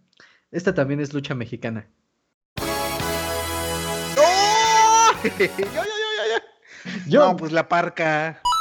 Esta 0.52 0.74
también 0.74 1.00
es 1.00 1.14
lucha 1.14 1.36
mexicana. 1.36 1.90
¡Oh! 4.18 5.12
Yo. 7.08 7.26
No, 7.28 7.38
pues 7.38 7.52
la 7.52 7.68
parca. 7.68 8.42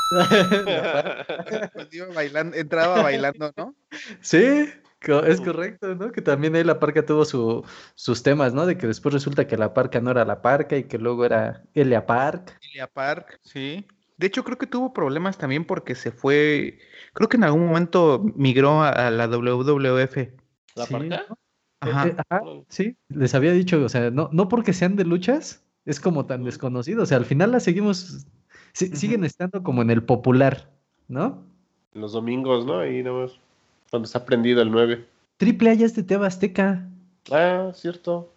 Pues 1.72 1.88
iba 1.92 2.06
bailando, 2.09 2.56
entraba 2.56 3.02
bailando, 3.02 3.52
¿no? 3.56 3.76
Sí, 4.20 4.68
es 5.00 5.40
correcto, 5.40 5.94
¿no? 5.94 6.12
Que 6.12 6.20
también 6.20 6.54
ahí 6.56 6.64
la 6.64 6.78
parca 6.78 7.04
tuvo 7.04 7.24
su, 7.24 7.64
sus 7.94 8.22
temas, 8.22 8.52
¿no? 8.52 8.66
De 8.66 8.76
que 8.76 8.87
después 8.87 9.12
resulta 9.12 9.46
que 9.46 9.56
la 9.56 9.72
parca 9.72 10.00
no 10.00 10.11
era 10.11 10.24
la 10.24 10.42
parca 10.42 10.76
y 10.76 10.85
que 10.85 10.98
luego 10.98 11.24
era 11.24 11.62
Elia 11.74 12.06
Park. 12.06 12.59
Elia 12.70 12.87
Park, 12.87 13.38
sí. 13.42 13.87
De 14.16 14.26
hecho, 14.26 14.44
creo 14.44 14.59
que 14.59 14.66
tuvo 14.66 14.92
problemas 14.92 15.38
también 15.38 15.64
porque 15.64 15.94
se 15.94 16.11
fue. 16.11 16.78
Creo 17.14 17.28
que 17.28 17.38
en 17.38 17.44
algún 17.44 17.66
momento 17.66 18.22
migró 18.37 18.83
a, 18.83 18.90
a 18.90 19.11
la 19.11 19.26
WWF. 19.28 20.16
¿La 20.74 20.87
Sí, 20.87 20.92
parca? 20.92 21.24
¿no? 21.28 21.38
Ajá. 21.80 22.09
Eh, 22.09 22.16
ajá, 22.28 22.42
sí, 22.68 22.96
les 23.09 23.35
había 23.35 23.52
dicho, 23.52 23.83
o 23.83 23.88
sea, 23.88 24.11
no, 24.11 24.28
no 24.33 24.48
porque 24.48 24.74
sean 24.74 24.96
de 24.96 25.04
luchas, 25.04 25.64
es 25.84 26.00
como 26.00 26.26
tan 26.26 26.44
desconocido. 26.44 27.02
O 27.02 27.06
sea, 27.06 27.16
al 27.18 27.24
final 27.24 27.52
la 27.52 27.60
seguimos, 27.60 28.26
si- 28.72 28.94
siguen 28.96 29.24
estando 29.24 29.62
como 29.62 29.82
en 29.82 29.90
el 29.90 30.02
popular, 30.02 30.70
¿no? 31.08 31.42
Los 31.94 32.12
domingos, 32.12 32.64
¿no? 32.66 32.78
Ahí 32.78 33.02
nomás. 33.02 33.32
Cuando 33.90 34.06
está 34.06 34.24
prendido 34.24 34.62
el 34.62 34.70
9. 34.70 35.06
Triple 35.36 35.70
A 35.70 35.74
ya 35.74 35.86
es 35.86 35.96
de 35.96 36.02
TV 36.02 36.26
Azteca. 36.26 36.86
Ah, 37.32 37.72
cierto. 37.74 38.32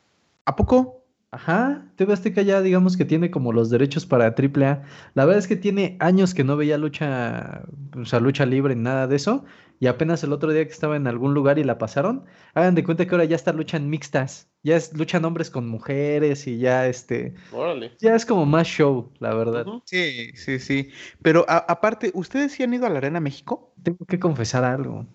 ¿A 0.46 0.56
poco? 0.56 1.03
Ajá, 1.34 1.88
TV 1.96 2.14
Azteca 2.14 2.44
ya 2.44 2.62
digamos 2.62 2.96
que 2.96 3.06
tiene 3.06 3.32
como 3.32 3.54
los 3.54 3.72
derechos 3.72 4.06
para 4.06 4.36
Triple 4.36 4.68
A. 4.68 4.84
La 5.16 5.26
verdad 5.26 5.40
es 5.40 5.48
que 5.48 5.56
tiene 5.56 5.98
años 6.00 6.36
que 6.36 6.44
no 6.44 6.56
veía 6.58 6.78
lucha, 6.78 7.64
o 8.00 8.06
sea, 8.06 8.20
lucha 8.20 8.46
libre 8.46 8.76
ni 8.76 8.84
nada 8.84 9.08
de 9.08 9.16
eso. 9.16 9.44
Y 9.80 9.88
apenas 9.88 10.24
el 10.24 10.32
otro 10.32 10.52
día 10.54 10.64
que 10.64 10.72
estaba 10.72 10.96
en 10.96 11.08
algún 11.08 11.34
lugar 11.34 11.58
y 11.58 11.64
la 11.64 11.80
pasaron, 11.80 12.24
hagan 12.54 12.76
de 12.76 12.84
cuenta 12.84 13.06
que 13.08 13.16
ahora 13.16 13.26
ya 13.26 13.36
está 13.36 13.52
luchan 13.52 13.90
mixtas. 13.90 14.48
Ya 14.62 14.76
es 14.76 14.94
luchan 14.94 15.26
hombres 15.26 15.50
con 15.50 15.68
mujeres 15.68 16.46
y 16.46 16.60
ya 16.60 16.88
este, 16.88 17.34
Órale. 17.52 17.92
ya 18.00 18.16
es 18.16 18.26
como 18.28 18.46
más 18.46 18.68
show, 18.68 19.12
la 19.20 19.34
verdad. 19.34 19.66
Sí, 19.86 20.32
sí, 20.36 20.60
sí. 20.60 20.90
Pero 21.24 21.46
a- 21.50 21.66
aparte, 21.68 22.12
¿ustedes 22.14 22.52
sí 22.52 22.62
han 22.62 22.76
ido 22.76 22.86
a 22.86 22.90
la 22.90 23.00
Arena 23.00 23.20
México? 23.20 23.74
Tengo 23.82 24.06
que 24.06 24.20
confesar 24.20 24.64
algo. 24.64 25.08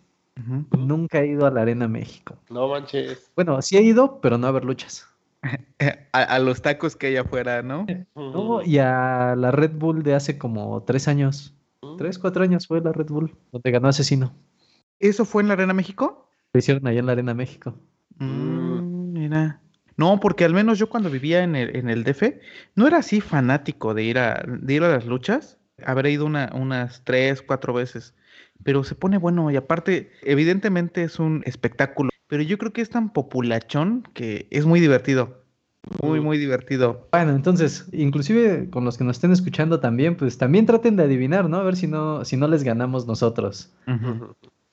Nunca 0.77 1.21
he 1.21 1.29
ido 1.29 1.47
a 1.47 1.51
la 1.51 1.63
Arena 1.63 1.87
México. 1.89 2.37
No 2.51 2.69
manches. 2.69 3.31
Bueno, 3.37 3.63
sí 3.63 3.77
he 3.77 3.83
ido, 3.83 4.21
pero 4.21 4.37
no 4.37 4.47
a 4.49 4.51
ver 4.51 4.65
luchas. 4.65 5.07
Eh, 5.79 6.07
A, 6.13 6.23
a 6.23 6.39
los 6.41 6.63
tacos 6.63 6.97
que 6.97 7.09
hay 7.09 7.17
afuera, 7.17 7.63
¿no? 7.63 7.87
No, 8.17 8.63
y 8.63 8.79
a 8.79 9.35
la 9.37 9.51
Red 9.53 9.73
Bull 9.73 10.03
de 10.03 10.15
hace 10.15 10.37
como 10.39 10.83
tres 10.83 11.07
años. 11.07 11.55
Tres, 11.97 12.19
cuatro 12.19 12.43
años 12.43 12.67
fue 12.67 12.81
la 12.81 12.93
Red 12.93 13.07
Bull, 13.09 13.37
donde 13.53 13.71
ganó 13.71 13.89
Asesino. 13.89 14.33
¿Eso 14.99 15.25
fue 15.25 15.43
en 15.43 15.49
la 15.49 15.55
Arena 15.55 15.75
México? 15.75 16.29
Lo 16.53 16.59
hicieron 16.59 16.87
allá 16.87 16.99
en 17.01 17.07
la 17.07 17.13
Arena 17.13 17.35
México. 17.35 17.79
Mm, 18.19 19.13
mira. 19.13 19.61
No, 19.97 20.19
porque 20.21 20.45
al 20.45 20.55
menos 20.55 20.79
yo 20.79 20.89
cuando 20.89 21.11
vivía 21.11 21.43
en 21.45 21.55
el, 21.57 21.77
en 21.77 21.89
el 21.91 22.05
DF, 22.05 22.41
no 22.75 22.87
era 22.87 22.99
así 22.99 23.21
fanático 23.21 23.95
de 23.95 24.03
ir 24.05 24.19
a, 24.19 24.43
de 24.47 24.75
ir 24.75 24.83
a 24.83 24.89
las 24.89 25.07
luchas. 25.07 25.59
Habré 25.85 26.11
ido 26.11 26.27
una- 26.27 26.51
unas 26.55 27.05
tres, 27.05 27.43
cuatro 27.43 27.73
veces. 27.73 28.15
Pero 28.65 28.83
se 28.83 28.95
pone 28.97 29.19
bueno 29.19 29.51
y 29.51 29.57
aparte, 29.57 30.11
evidentemente 30.23 31.03
es 31.05 31.19
un 31.21 31.43
espectáculo. 31.47 32.11
Pero 32.29 32.43
yo 32.43 32.59
creo 32.59 32.73
que 32.73 32.83
es 32.83 32.91
tan 32.91 33.11
populachón 33.13 34.07
que 34.15 34.47
es 34.51 34.67
muy 34.67 34.81
divertido. 34.81 35.43
Muy, 36.03 36.21
Mm. 36.21 36.25
muy 36.25 36.39
divertido. 36.39 37.09
Bueno, 37.13 37.33
entonces, 37.35 37.89
inclusive 37.93 38.69
con 38.69 38.85
los 38.85 38.99
que 38.99 39.05
nos 39.05 39.17
estén 39.17 39.33
escuchando 39.33 39.81
también, 39.81 40.17
pues 40.17 40.37
también 40.37 40.67
traten 40.67 40.97
de 40.97 41.05
adivinar, 41.05 41.49
¿no? 41.49 41.57
A 41.59 41.63
ver 41.63 41.77
si 41.77 41.87
no, 41.87 42.25
si 42.27 42.37
no 42.37 42.47
les 42.49 42.63
ganamos 42.63 43.07
nosotros. 43.07 43.73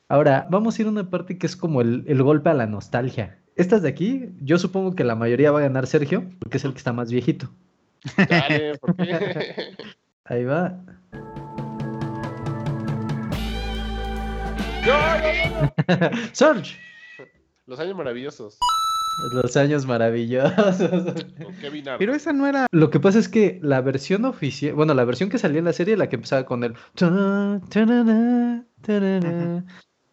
Ahora, 0.09 0.47
vamos 0.51 0.77
a 0.77 0.81
ir 0.81 0.87
a 0.87 0.91
una 0.91 1.09
parte 1.09 1.37
que 1.37 1.47
es 1.47 1.55
como 1.55 1.79
el, 1.81 2.03
el 2.07 2.21
golpe 2.21 2.49
a 2.49 2.53
la 2.53 2.67
nostalgia. 2.67 3.39
Estas 3.55 3.81
de 3.81 3.89
aquí, 3.89 4.29
yo 4.41 4.57
supongo 4.59 4.93
que 4.95 5.05
la 5.05 5.15
mayoría 5.15 5.51
va 5.51 5.59
a 5.59 5.63
ganar 5.63 5.87
Sergio, 5.87 6.25
porque 6.39 6.57
es 6.57 6.65
el 6.65 6.73
que 6.73 6.79
está 6.79 6.91
más 6.91 7.09
viejito. 7.09 7.49
Dale, 8.29 8.77
¿por 8.81 8.95
qué? 8.97 9.73
Ahí 10.25 10.43
va. 10.43 10.77
Serge, 16.33 16.77
Los 17.67 17.79
años 17.79 17.95
maravillosos. 17.95 18.59
los 19.33 19.57
años 19.57 19.85
maravillosos. 19.87 20.77
Pero 21.97 22.13
esa 22.13 22.31
no 22.31 22.45
era. 22.45 22.67
Lo 22.71 22.91
que 22.91 22.99
pasa 22.99 23.17
es 23.17 23.27
que 23.27 23.59
la 23.63 23.81
versión 23.81 24.25
oficial, 24.25 24.73
bueno, 24.75 24.93
la 24.93 25.03
versión 25.03 25.29
que 25.29 25.39
salía 25.39 25.59
en 25.59 25.65
la 25.65 25.73
serie, 25.73 25.97
la 25.97 26.07
que 26.07 26.17
empezaba 26.17 26.45
con 26.45 26.63
el... 26.63 26.75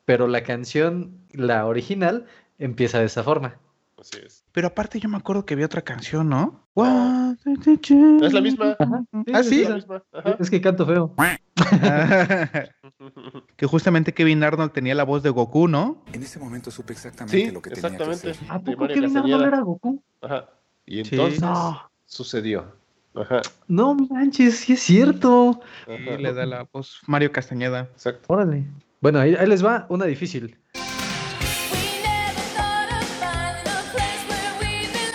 Pero 0.04 0.28
la 0.28 0.42
canción, 0.42 1.18
la 1.32 1.66
original, 1.66 2.26
empieza 2.58 3.00
de 3.00 3.06
esa 3.06 3.22
forma. 3.22 3.58
Así 3.98 4.18
es. 4.24 4.44
Pero 4.52 4.68
aparte 4.68 4.98
yo 4.98 5.08
me 5.08 5.18
acuerdo 5.18 5.44
que 5.44 5.54
había 5.54 5.66
otra 5.66 5.82
canción, 5.82 6.28
¿no? 6.28 6.66
Es 6.74 8.32
la 8.32 8.40
misma. 8.40 8.76
Ajá, 8.78 9.04
¿Ah, 9.32 9.42
sí? 9.42 9.62
Es 9.62 9.68
la 9.68 9.74
misma. 9.76 10.02
Ajá. 10.12 10.36
Es 10.40 10.50
que 10.50 10.60
canto 10.60 10.86
feo. 10.86 11.14
Que 13.56 13.66
justamente 13.66 14.12
Kevin 14.14 14.42
Arnold 14.44 14.72
tenía 14.72 14.94
la 14.94 15.04
voz 15.04 15.22
de 15.22 15.30
Goku, 15.30 15.68
¿no? 15.68 16.02
En 16.12 16.22
ese 16.22 16.38
momento 16.38 16.70
supe 16.70 16.92
exactamente 16.92 17.36
Sí, 17.46 17.50
lo 17.50 17.60
que 17.62 17.70
tenía 17.70 17.82
que 17.90 17.96
exactamente. 18.04 18.30
hacer. 18.30 18.50
¿A 18.50 18.58
poco 18.60 18.86
Kevin 18.88 19.16
Arnold 19.16 19.44
era 19.46 19.60
Goku? 19.60 20.02
Ajá. 20.20 20.48
Y 20.86 21.04
Sí. 21.04 21.14
entonces 21.14 21.40
No. 21.40 21.90
sucedió. 22.04 22.76
Ajá. 23.14 23.42
No 23.68 23.94
manches, 23.94 24.60
sí 24.60 24.72
es 24.72 24.80
cierto. 24.80 25.60
Y 25.86 25.92
Ajá. 26.08 26.18
le 26.18 26.32
da 26.32 26.46
la 26.46 26.66
voz 26.72 27.00
Mario 27.06 27.30
Castañeda. 27.32 27.80
Exacto. 27.92 28.24
Órale. 28.28 28.64
Bueno, 29.00 29.18
ahí, 29.20 29.34
ahí 29.34 29.46
les 29.46 29.64
va 29.64 29.86
una 29.90 30.06
difícil. 30.06 30.58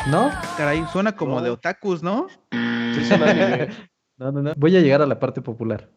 ¿No? 0.10 0.32
Caray, 0.56 0.86
suena 0.92 1.16
como 1.16 1.36
No. 1.38 1.42
de 1.42 1.50
otakus, 1.50 2.02
¿no? 2.02 2.28
Sí, 2.52 3.14
un 3.14 3.24
anime. 3.24 3.68
No, 4.20 4.32
no, 4.32 4.42
no. 4.42 4.54
Voy 4.58 4.76
a 4.76 4.80
llegar 4.80 5.04
a 5.04 5.06
la 5.06 5.20
parte 5.20 5.42
popular. 5.44 5.92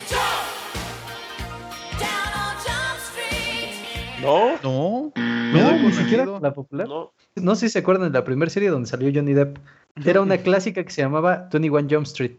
No, 4.23 4.59
No. 4.63 5.13
No, 5.17 5.63
doy 5.71 5.81
ni 5.83 5.93
siquiera 5.93 6.25
la 6.27 6.53
popular. 6.53 6.87
no. 6.89 7.13
No 7.37 7.55
sé 7.55 7.69
si 7.69 7.73
se 7.75 7.79
acuerdan 7.81 8.13
de 8.13 8.19
la 8.19 8.25
primera 8.25 8.51
serie 8.51 8.69
donde 8.71 8.89
salió 8.89 9.11
Johnny 9.15 9.33
Depp. 9.35 9.57
Era 10.05 10.21
una 10.21 10.39
clásica 10.39 10.83
que 10.85 10.91
se 10.91 11.03
llamaba 11.03 11.49
21 11.53 11.89
Jump 11.91 12.07
Street, 12.07 12.37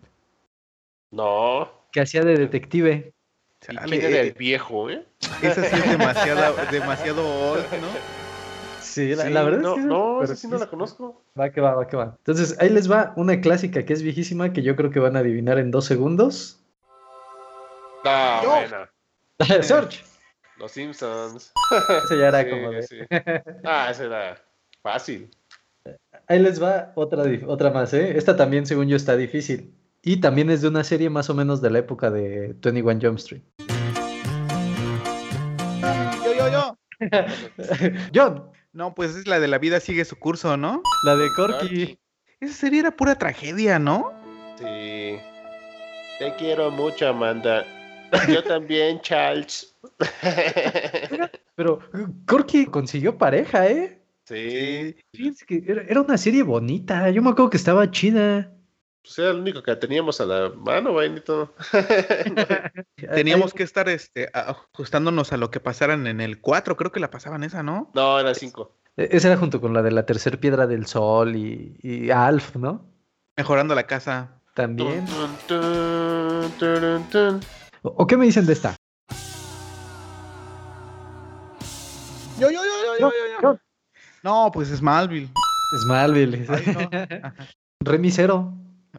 No. 1.12 1.70
que 1.92 2.02
hacía 2.02 2.22
de 2.24 2.38
detective. 2.38 3.14
¿Y 3.62 3.66
Chale, 3.66 3.82
quién 3.86 4.02
era 4.02 4.18
eh, 4.18 4.28
el 4.28 4.34
viejo, 4.34 4.90
eh? 4.90 5.06
Esa 5.42 5.64
sí 5.64 5.76
es 5.76 5.90
demasiado, 5.98 6.56
demasiado 6.72 7.52
old, 7.52 7.64
¿no? 7.80 7.88
Sí, 8.82 9.14
la, 9.16 9.26
Sí, 9.26 9.30
la 9.30 9.44
verdad 9.44 9.60
no, 9.62 9.70
es 9.76 9.76
que 9.76 9.82
no, 9.86 10.18
pero 10.20 10.24
esa 10.34 10.36
sí 10.36 10.48
no 10.48 10.58
la 10.58 10.68
conozco. 10.68 11.22
Va 11.40 11.50
que 11.52 11.62
va, 11.62 11.76
va 11.76 11.88
que 11.88 11.96
va. 11.98 12.16
Entonces, 12.18 12.58
ahí 12.60 12.70
les 12.70 12.90
va 12.92 13.14
una 13.16 13.40
clásica 13.40 13.86
que 13.86 13.94
es 13.94 14.02
viejísima 14.02 14.52
que 14.54 14.62
yo 14.64 14.76
creo 14.76 14.90
que 14.92 15.00
van 15.00 15.16
a 15.16 15.20
adivinar 15.20 15.60
en 15.60 15.72
dos 15.72 15.86
segundos. 15.86 16.60
Ah, 18.04 18.42
Yo. 18.44 18.50
buena. 18.50 18.90
Search. 19.64 20.04
Los 20.62 20.72
Simpsons. 20.74 21.52
Ese 22.06 22.20
ya 22.20 22.28
era 22.28 22.44
Sí, 22.44 22.50
como 22.52 22.70
de- 22.72 22.84
sí. 22.84 22.98
Ah, 23.64 23.88
ese 23.90 24.06
era 24.06 24.38
fácil. 24.84 25.30
Ahí 26.28 26.38
les 26.40 26.62
va 26.62 26.92
otra, 26.96 27.24
otra 27.48 27.72
más, 27.72 27.92
¿eh? 27.96 28.16
Esta 28.16 28.36
también, 28.38 28.68
según 28.68 28.88
yo, 28.88 28.96
está 28.96 29.18
difícil. 29.18 29.74
Y 30.04 30.22
también 30.22 30.52
es 30.52 30.62
de 30.62 30.68
una 30.68 30.84
serie 30.84 31.10
más 31.10 31.32
o 31.32 31.34
menos 31.34 31.62
de 31.64 31.72
la 31.72 31.80
época 31.80 32.12
de 32.12 32.56
21 32.62 33.00
Jump 33.02 33.18
Street. 33.18 33.42
Yo, 36.24 36.34
yo, 36.38 36.52
yo. 36.52 36.78
John, 38.14 38.52
No, 38.74 38.94
pues 38.94 39.16
es 39.16 39.26
la 39.28 39.40
de 39.40 39.48
la 39.48 39.58
vida 39.58 39.80
sigue 39.80 40.06
su 40.06 40.16
curso, 40.18 40.58
¿no? 40.58 40.84
la 41.06 41.16
de 41.16 41.28
Corky. 41.36 41.58
Corky. 41.58 42.00
Esa 42.40 42.54
serie 42.54 42.82
era 42.82 42.92
pura 42.92 43.16
tragedia, 43.16 43.80
¿no? 43.80 44.12
Sí. 44.60 45.18
Te 46.20 46.36
quiero 46.38 46.70
mucho, 46.70 47.08
Amanda. 47.08 47.66
Yo 48.28 48.44
también, 48.44 49.02
Charles. 49.02 49.76
Pero 51.56 51.80
Corky 52.26 52.66
consiguió 52.66 53.18
pareja, 53.18 53.68
¿eh? 53.68 54.02
sí. 54.26 54.96
Fíjense 55.14 55.46
que 55.46 55.64
era, 55.68 56.02
una 56.02 56.18
serie 56.18 56.44
bonita. 56.44 57.10
Yo 57.10 57.22
me 57.22 57.30
acuerdo 57.30 57.50
que 57.50 57.58
estaba 57.58 57.90
chida. 57.92 58.52
Pues 59.04 59.18
era 59.18 59.34
lo 59.34 59.40
único 59.42 59.64
que 59.64 59.76
teníamos 59.76 60.22
a 60.22 60.26
la 60.26 60.50
mano, 60.50 60.94
vainito. 60.94 61.56
Teníamos 63.14 63.54
que 63.54 63.64
estar 63.64 63.90
este, 63.90 64.30
ajustándonos 64.32 65.34
a 65.34 65.38
lo 65.38 65.50
que 65.50 65.60
pasaran 65.60 66.06
en 66.06 66.22
el 66.22 66.40
4, 66.40 66.78
creo 66.78 66.92
que 66.92 67.00
la 67.00 67.10
pasaban 67.10 67.44
esa, 67.44 67.64
¿no? 67.64 67.90
No, 67.96 68.20
era 68.20 68.36
cinco. 68.36 68.78
E- 68.98 69.10
Esa 69.12 69.30
era 69.30 69.38
junto 69.38 69.60
con 69.60 69.74
la 69.74 69.82
de 69.82 69.92
la 69.92 70.06
tercer 70.06 70.40
piedra 70.40 70.68
del 70.68 70.86
sol 70.86 71.36
y, 71.36 71.78
y 71.82 72.12
Alf, 72.12 72.56
¿no? 72.58 72.86
Mejorando 73.38 73.74
la 73.74 73.88
casa. 73.88 74.40
También. 74.54 75.06
Tun, 75.48 76.52
turun, 76.60 77.04
tun. 77.10 77.40
¿O 77.84 78.06
qué 78.08 78.18
me 78.18 78.26
dicen 78.26 78.46
de 78.46 78.54
esta? 78.54 78.76
Yo, 82.40 82.50
yo, 82.50 82.60
yo, 82.64 83.00
yo, 83.00 83.10
yo, 83.10 83.42
yo. 83.42 83.60
No, 84.24 84.52
pues 84.54 84.70
Smallville. 84.70 85.30
Smallville. 85.84 86.46
Ay, 86.50 86.64
no. 86.74 87.34
Remy 87.82 88.12
Cero. 88.12 88.54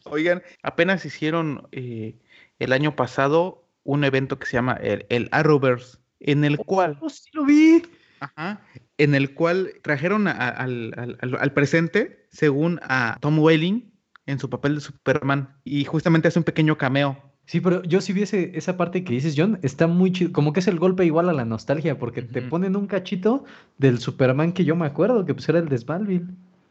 Oigan, 0.05 0.43
apenas 0.63 1.05
hicieron 1.05 1.69
eh, 1.73 2.17
el 2.59 2.73
año 2.73 2.97
pasado 2.97 3.69
un 3.85 4.05
evento 4.05 4.39
que 4.39 4.47
se 4.47 4.55
llama 4.55 4.75
el, 4.81 5.07
el 5.11 5.29
Arrowverse, 5.33 5.99
en 6.21 6.45
el 6.45 6.59
cual, 6.59 6.99
Oh, 7.01 7.09
sí 7.11 7.31
lo 7.33 7.45
vi. 7.45 7.83
ajá, 8.21 8.61
en 8.99 9.15
el 9.15 9.35
cual 9.35 9.75
trajeron 9.83 10.27
a- 10.29 10.33
al, 10.33 10.95
al- 10.97 11.19
al- 11.21 11.37
al 11.41 11.53
presente, 11.53 12.27
según 12.31 12.81
a 12.83 13.19
Tom 13.21 13.39
Welling, 13.39 13.93
en 14.27 14.39
su 14.39 14.49
papel 14.49 14.77
de 14.77 14.81
Superman, 14.81 15.57
y 15.65 15.85
justamente 15.85 16.29
hace 16.29 16.39
un 16.39 16.45
pequeño 16.45 16.79
cameo. 16.79 17.32
Sí, 17.47 17.61
pero 17.61 17.83
yo 17.83 18.01
si 18.01 18.13
viese 18.13 18.53
esa 18.55 18.77
parte 18.77 19.05
que 19.05 19.15
dices, 19.15 19.35
John, 19.37 19.59
está 19.63 19.87
muy 19.87 20.13
chido. 20.13 20.33
Como 20.33 20.53
que 20.53 20.61
es 20.61 20.69
el 20.69 20.79
golpe 20.79 21.05
igual 21.05 21.29
a 21.29 21.33
la 21.33 21.45
nostalgia, 21.45 21.99
porque 21.99 22.23
te 22.23 22.43
ponen 22.43 22.77
un 22.77 22.87
cachito 22.87 23.45
del 23.79 23.99
Superman 23.99 24.53
que 24.53 24.65
yo 24.65 24.77
me 24.77 24.87
acuerdo, 24.87 25.25
que 25.25 25.35
pues 25.35 25.49
era 25.49 25.59
el 25.59 25.69
de 25.69 25.79
Smallville. 25.79 26.29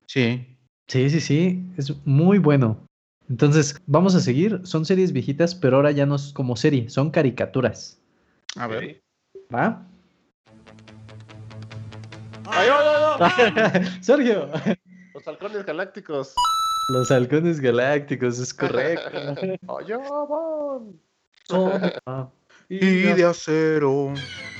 Sí. 0.07 0.47
Sí, 0.87 1.09
sí, 1.09 1.19
sí, 1.19 1.65
es 1.77 1.93
muy 2.05 2.37
bueno. 2.37 2.85
Entonces, 3.29 3.81
vamos 3.85 4.15
a 4.15 4.19
seguir. 4.19 4.61
Son 4.63 4.85
series 4.85 5.13
viejitas, 5.13 5.55
pero 5.55 5.77
ahora 5.77 5.91
ya 5.91 6.05
no 6.05 6.15
es 6.15 6.33
como 6.33 6.55
serie, 6.55 6.89
son 6.89 7.11
caricaturas. 7.11 8.01
A 8.55 8.67
ver. 8.67 9.01
¿Va? 9.53 9.85
¡Ay, 12.45 12.67
ay, 12.69 12.87
ay, 13.19 13.81
ay! 13.81 13.85
Sergio, 14.01 14.49
Los 15.13 15.27
halcones 15.27 15.65
galácticos. 15.65 16.33
Los 16.91 17.11
halcones 17.11 17.59
galácticos, 17.59 18.39
es 18.39 18.53
correcto. 18.53 19.09
¡Allá 19.79 19.97
van! 19.97 20.99
Ah, 22.05 22.29
Y 22.69 22.79
de 23.01 23.23
acero. 23.25 24.13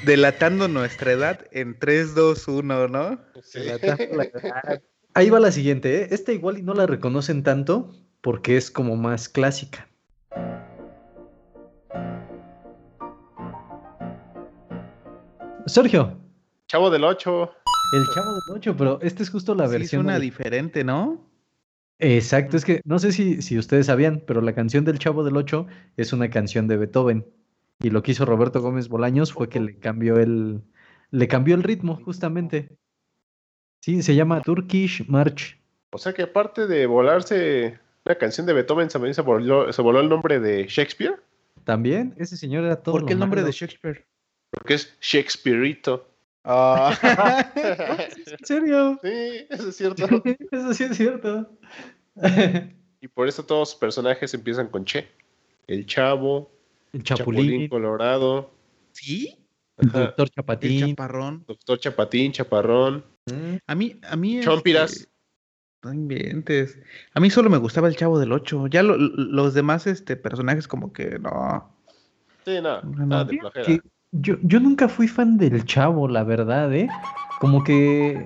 Delatando 0.05 0.67
nuestra 0.67 1.13
edad 1.13 1.39
en 1.51 1.79
3, 1.79 2.13
2, 2.13 2.47
1, 2.49 2.87
¿no? 2.89 3.19
Sí. 3.41 3.59
Relatando 3.59 4.17
la 4.17 4.23
edad. 4.25 4.81
Ahí 5.13 5.29
va 5.29 5.39
la 5.39 5.51
siguiente, 5.51 6.01
¿eh? 6.01 6.07
Esta 6.11 6.33
igual 6.33 6.57
y 6.57 6.61
no 6.61 6.73
la 6.73 6.87
reconocen 6.87 7.43
tanto 7.43 7.93
porque 8.21 8.57
es 8.57 8.69
como 8.69 8.95
más 8.97 9.29
clásica. 9.29 9.87
Sergio, 15.65 16.17
Chavo 16.67 16.89
del 16.89 17.03
8. 17.03 17.51
el 17.93 18.05
Chavo 18.13 18.31
del 18.33 18.41
8, 18.57 18.75
pero 18.77 18.99
esta 19.01 19.23
es 19.23 19.29
justo 19.29 19.53
la 19.55 19.65
Sí, 19.67 19.71
versión. 19.73 20.03
suena 20.03 20.17
ori- 20.17 20.21
diferente, 20.21 20.83
¿no? 20.83 21.19
Exacto, 22.03 22.57
es 22.57 22.65
que 22.65 22.81
no 22.83 22.97
sé 22.97 23.11
si, 23.11 23.43
si 23.43 23.59
ustedes 23.59 23.85
sabían, 23.85 24.23
pero 24.25 24.41
la 24.41 24.53
canción 24.53 24.83
del 24.85 24.97
Chavo 24.97 25.23
del 25.23 25.37
8 25.37 25.67
es 25.97 26.13
una 26.13 26.31
canción 26.31 26.67
de 26.67 26.77
Beethoven. 26.77 27.27
Y 27.79 27.91
lo 27.91 28.01
que 28.01 28.11
hizo 28.11 28.25
Roberto 28.25 28.59
Gómez 28.59 28.89
Bolaños 28.89 29.31
fue 29.31 29.49
que 29.49 29.59
le 29.59 29.77
cambió 29.77 30.17
el, 30.17 30.63
le 31.11 31.27
cambió 31.27 31.53
el 31.53 31.61
ritmo, 31.61 32.01
justamente. 32.03 32.75
Sí, 33.81 34.01
se 34.01 34.15
llama 34.15 34.41
Turkish 34.41 35.07
March. 35.07 35.59
O 35.91 35.99
sea 35.99 36.13
que 36.13 36.23
aparte 36.23 36.65
de 36.65 36.87
volarse 36.87 37.79
una 38.03 38.15
canción 38.15 38.47
de 38.47 38.53
Beethoven, 38.53 38.87
también 38.87 39.13
se 39.13 39.21
voló, 39.21 39.71
se 39.71 39.81
voló 39.83 39.99
el 39.99 40.09
nombre 40.09 40.39
de 40.39 40.65
Shakespeare. 40.67 41.21
También, 41.65 42.15
ese 42.17 42.35
señor 42.35 42.63
era 42.63 42.77
todo. 42.77 42.95
¿Por 42.95 43.05
qué 43.05 43.13
el 43.13 43.19
nombre 43.19 43.43
de. 43.43 43.51
Shakespeare? 43.51 44.07
Porque 44.49 44.73
es 44.73 44.97
Shakespeareito. 45.01 46.10
Ah. 46.43 47.47
¿En 48.25 48.45
serio? 48.45 48.99
Sí, 49.03 49.45
eso 49.49 49.69
es 49.69 49.75
cierto. 49.75 50.05
Eso 50.51 50.73
sí 50.73 50.83
es 50.85 50.97
cierto. 50.97 51.49
y 52.99 53.07
por 53.07 53.27
eso 53.27 53.43
todos 53.45 53.69
los 53.71 53.75
personajes 53.75 54.33
empiezan 54.33 54.67
con 54.67 54.85
Che. 54.85 55.07
El 55.67 55.85
Chavo, 55.85 56.51
El 56.93 57.03
Chapulín, 57.03 57.43
Chapulín, 57.45 57.69
Colorado, 57.69 58.51
¿Sí? 58.91 59.37
el 59.77 59.89
Ajá. 59.89 59.99
Doctor 59.99 60.27
El 60.27 60.31
Chapatín. 60.33 60.87
chaparrón. 60.89 61.43
Doctor 61.47 61.79
Chapatín, 61.79 62.31
Chaparrón, 62.31 63.05
Mm, 63.27 63.57
A 63.67 63.75
mí, 63.75 63.99
a 64.01 64.15
mí. 64.15 64.41
Chompiras. 64.41 64.91
este, 64.93 65.09
No 65.83 65.93
inventes. 65.93 66.79
A 67.13 67.19
mí 67.19 67.29
solo 67.29 67.51
me 67.51 67.57
gustaba 67.59 67.87
el 67.87 67.95
Chavo 67.95 68.17
del 68.19 68.31
8. 68.31 68.65
Ya 68.67 68.81
lo- 68.81 68.97
los 68.97 69.53
demás 69.53 69.85
este, 69.85 70.15
personajes 70.15 70.67
como 70.67 70.91
que 70.91 71.19
no. 71.19 71.71
Sí, 72.43 72.59
no, 72.61 72.81
No, 72.81 73.05
nada 73.05 73.23
no. 73.23 73.29
de 73.31 73.37
flojera. 73.37 73.65
que 73.65 73.79
yo, 74.11 74.35
yo 74.43 74.59
nunca 74.59 74.87
fui 74.87 75.07
fan 75.07 75.37
del 75.37 75.65
Chavo, 75.65 76.07
la 76.07 76.23
verdad, 76.23 76.73
¿eh? 76.73 76.89
Como 77.39 77.63
que, 77.63 78.25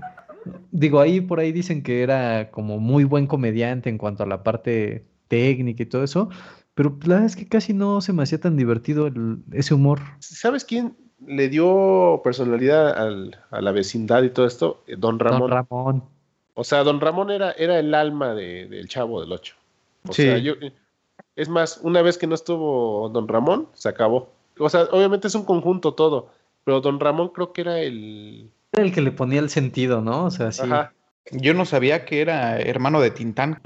digo, 0.71 0.99
ahí 0.99 1.21
por 1.21 1.39
ahí 1.39 1.51
dicen 1.51 1.83
que 1.83 2.01
era 2.03 2.51
como 2.51 2.79
muy 2.79 3.03
buen 3.03 3.27
comediante 3.27 3.89
en 3.89 3.97
cuanto 3.97 4.23
a 4.23 4.27
la 4.27 4.43
parte 4.43 5.05
técnica 5.27 5.83
y 5.83 5.85
todo 5.85 6.03
eso, 6.03 6.29
pero 6.73 6.97
la 7.03 7.15
verdad 7.15 7.25
es 7.25 7.35
que 7.35 7.47
casi 7.47 7.73
no 7.73 8.01
se 8.01 8.13
me 8.13 8.23
hacía 8.23 8.39
tan 8.39 8.57
divertido 8.57 9.07
el- 9.07 9.37
ese 9.53 9.73
humor. 9.73 9.99
¿Sabes 10.19 10.65
quién 10.65 10.95
le 11.25 11.47
dio 11.49 12.21
personalidad 12.23 12.97
al- 12.97 13.37
a 13.49 13.61
la 13.61 13.71
vecindad 13.71 14.23
y 14.23 14.29
todo 14.29 14.45
esto? 14.45 14.83
Eh, 14.87 14.95
Don 14.97 15.17
Ramón. 15.19 15.39
Don 15.41 15.49
Ramón. 15.51 16.03
O 16.53 16.63
sea, 16.63 16.83
Don 16.83 16.99
Ramón 17.01 17.31
era, 17.31 17.51
era 17.53 17.79
el 17.79 17.93
alma 17.93 18.33
de- 18.33 18.67
del 18.67 18.87
Chavo 18.87 19.21
del 19.21 19.31
Ocho. 19.31 19.55
O 20.07 20.13
Sí. 20.13 20.23
sea, 20.23 20.37
yo, 20.37 20.53
es 21.35 21.49
más, 21.49 21.79
una 21.83 22.01
vez 22.01 22.17
que 22.17 22.27
no 22.27 22.35
estuvo 22.35 23.09
Don 23.09 23.27
Ramón, 23.27 23.67
se 23.73 23.89
acabó. 23.89 24.29
O 24.59 24.69
sea, 24.69 24.83
obviamente 24.91 25.27
es 25.27 25.35
un 25.35 25.45
conjunto 25.45 25.93
todo, 25.93 26.29
pero 26.63 26.81
Don 26.81 26.99
Ramón 26.99 27.29
creo 27.33 27.51
que 27.53 27.61
era 27.61 27.79
el... 27.79 28.49
Era 28.71 28.83
el 28.83 28.91
que 28.93 29.01
le 29.01 29.11
ponía 29.11 29.39
el 29.39 29.49
sentido, 29.49 30.01
¿no? 30.01 30.25
O 30.25 30.31
sea, 30.31 30.51
sí. 30.51 30.61
Ajá. 30.63 30.93
Yo 31.31 31.55
no 31.55 31.65
sabía 31.65 32.05
que 32.05 32.21
era 32.21 32.59
hermano 32.59 33.01
de 33.01 33.09
Tintán. 33.09 33.59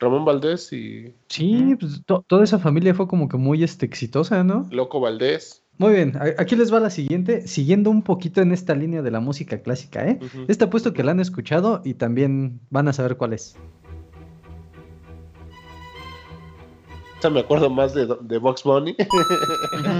Ramón 0.00 0.24
Valdés 0.24 0.72
y 0.72 1.14
Sí, 1.28 1.76
pues 1.78 2.02
to- 2.04 2.24
toda 2.26 2.42
esa 2.42 2.58
familia 2.58 2.94
fue 2.94 3.06
como 3.06 3.28
que 3.28 3.36
muy 3.36 3.62
este, 3.62 3.86
exitosa, 3.86 4.42
¿no? 4.42 4.66
Loco 4.72 4.98
Valdés. 4.98 5.62
Muy 5.78 5.92
bien, 5.94 6.18
aquí 6.36 6.56
les 6.56 6.74
va 6.74 6.80
la 6.80 6.90
siguiente, 6.90 7.46
siguiendo 7.46 7.90
un 7.90 8.02
poquito 8.02 8.42
en 8.42 8.52
esta 8.52 8.74
línea 8.74 9.00
de 9.02 9.10
la 9.12 9.20
música 9.20 9.62
clásica, 9.62 10.06
¿eh? 10.06 10.18
Ujú. 10.20 10.44
Este 10.48 10.64
apuesto 10.64 10.92
que 10.92 11.04
la 11.04 11.12
han 11.12 11.20
escuchado 11.20 11.80
y 11.84 11.94
también 11.94 12.60
van 12.70 12.88
a 12.88 12.92
saber 12.92 13.16
cuál 13.16 13.32
es. 13.34 13.56
O 17.20 17.22
sea, 17.22 17.28
me 17.28 17.40
acuerdo 17.40 17.68
más 17.68 17.92
de, 17.92 18.06
de 18.22 18.38
Box 18.38 18.62
Bunny. 18.62 18.96
sí, 18.96 19.04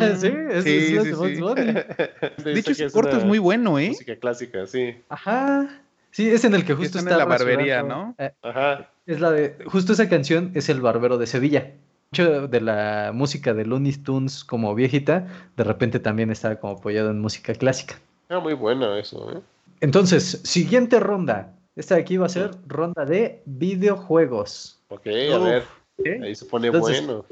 es, 0.07 0.21
Sí, 0.23 0.31
es 0.31 0.65
sí, 0.65 0.95
de 0.95 1.35
sí. 1.35 1.41
Bunny. 1.43 1.73
De 2.43 2.59
hecho, 2.59 2.73
ese 2.73 2.91
corto 2.91 3.19
es 3.19 3.25
muy 3.27 3.39
bueno, 3.39 3.79
¿eh? 3.79 3.89
Música 3.89 4.17
clásica, 4.17 4.67
sí. 4.67 4.97
Ajá. 5.11 5.69
Sí, 6.13 6.31
es 6.31 6.45
en 6.45 6.55
el 6.55 6.65
que 6.65 6.73
justo 6.73 6.97
está 6.99 7.11
en 7.13 7.19
la 7.19 7.27
barbería. 7.27 7.83
¿no? 7.83 8.15
Eh, 8.17 8.33
Ajá. 8.41 8.89
es 9.05 9.21
la 9.21 9.33
de, 9.33 9.55
justo 9.67 9.93
esa 9.93 10.09
canción 10.09 10.51
es 10.55 10.71
El 10.71 10.81
Barbero 10.81 11.19
de 11.19 11.27
Sevilla. 11.27 11.73
Mucho 12.11 12.49
de 12.49 12.61
la 12.63 13.11
música 13.13 13.53
de 13.53 13.67
Looney 13.67 13.93
Tunes 13.99 14.43
como 14.43 14.75
viejita, 14.75 15.27
de 15.59 15.65
repente 15.65 16.01
también 16.01 16.31
está 16.31 16.59
como 16.59 16.79
apoyado 16.79 17.11
en 17.11 17.21
música 17.21 17.53
clásica. 17.53 17.97
Era 18.31 18.41
muy 18.41 18.55
bueno 18.55 18.97
eso, 18.97 19.31
¿eh? 19.37 19.41
Entonces, 19.83 20.41
siguiente 20.45 20.99
ronda. 21.01 21.53
Esta 21.77 21.97
de 21.97 22.01
aquí 22.01 22.17
va 22.17 22.25
a 22.25 22.31
ser 22.31 22.53
ronda 22.67 23.05
de 23.05 23.43
videojuegos. 23.45 24.79
Ok, 24.89 25.07
a 25.07 25.39
ver. 25.39 25.80
¿Eh? 26.05 26.21
Ahí 26.23 26.35
se 26.35 26.45
pone 26.45 26.69
Entonces, 26.69 27.05
bueno. 27.05 27.25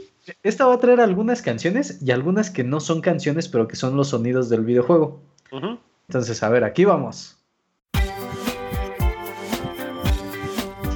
Esta 0.43 0.67
va 0.67 0.75
a 0.75 0.79
traer 0.79 1.01
algunas 1.01 1.43
canciones 1.43 2.01
y 2.03 2.11
algunas 2.11 2.51
que 2.51 2.65
no 2.65 2.81
son 2.81 3.01
canciones, 3.01 3.49
pero 3.49 3.67
que 3.69 3.77
son 3.77 3.97
los 3.97 4.09
sonidos 4.09 4.49
del 4.49 4.65
videojuego. 4.65 5.23
Entonces, 6.09 6.43
a 6.43 6.49
ver, 6.49 6.65
aquí 6.65 6.85
vamos. 6.85 7.37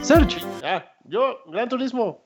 Search. 0.02 0.44
Ah, 0.62 0.84
yo, 1.04 1.38
Gran 1.46 1.68
Turismo. 1.68 2.24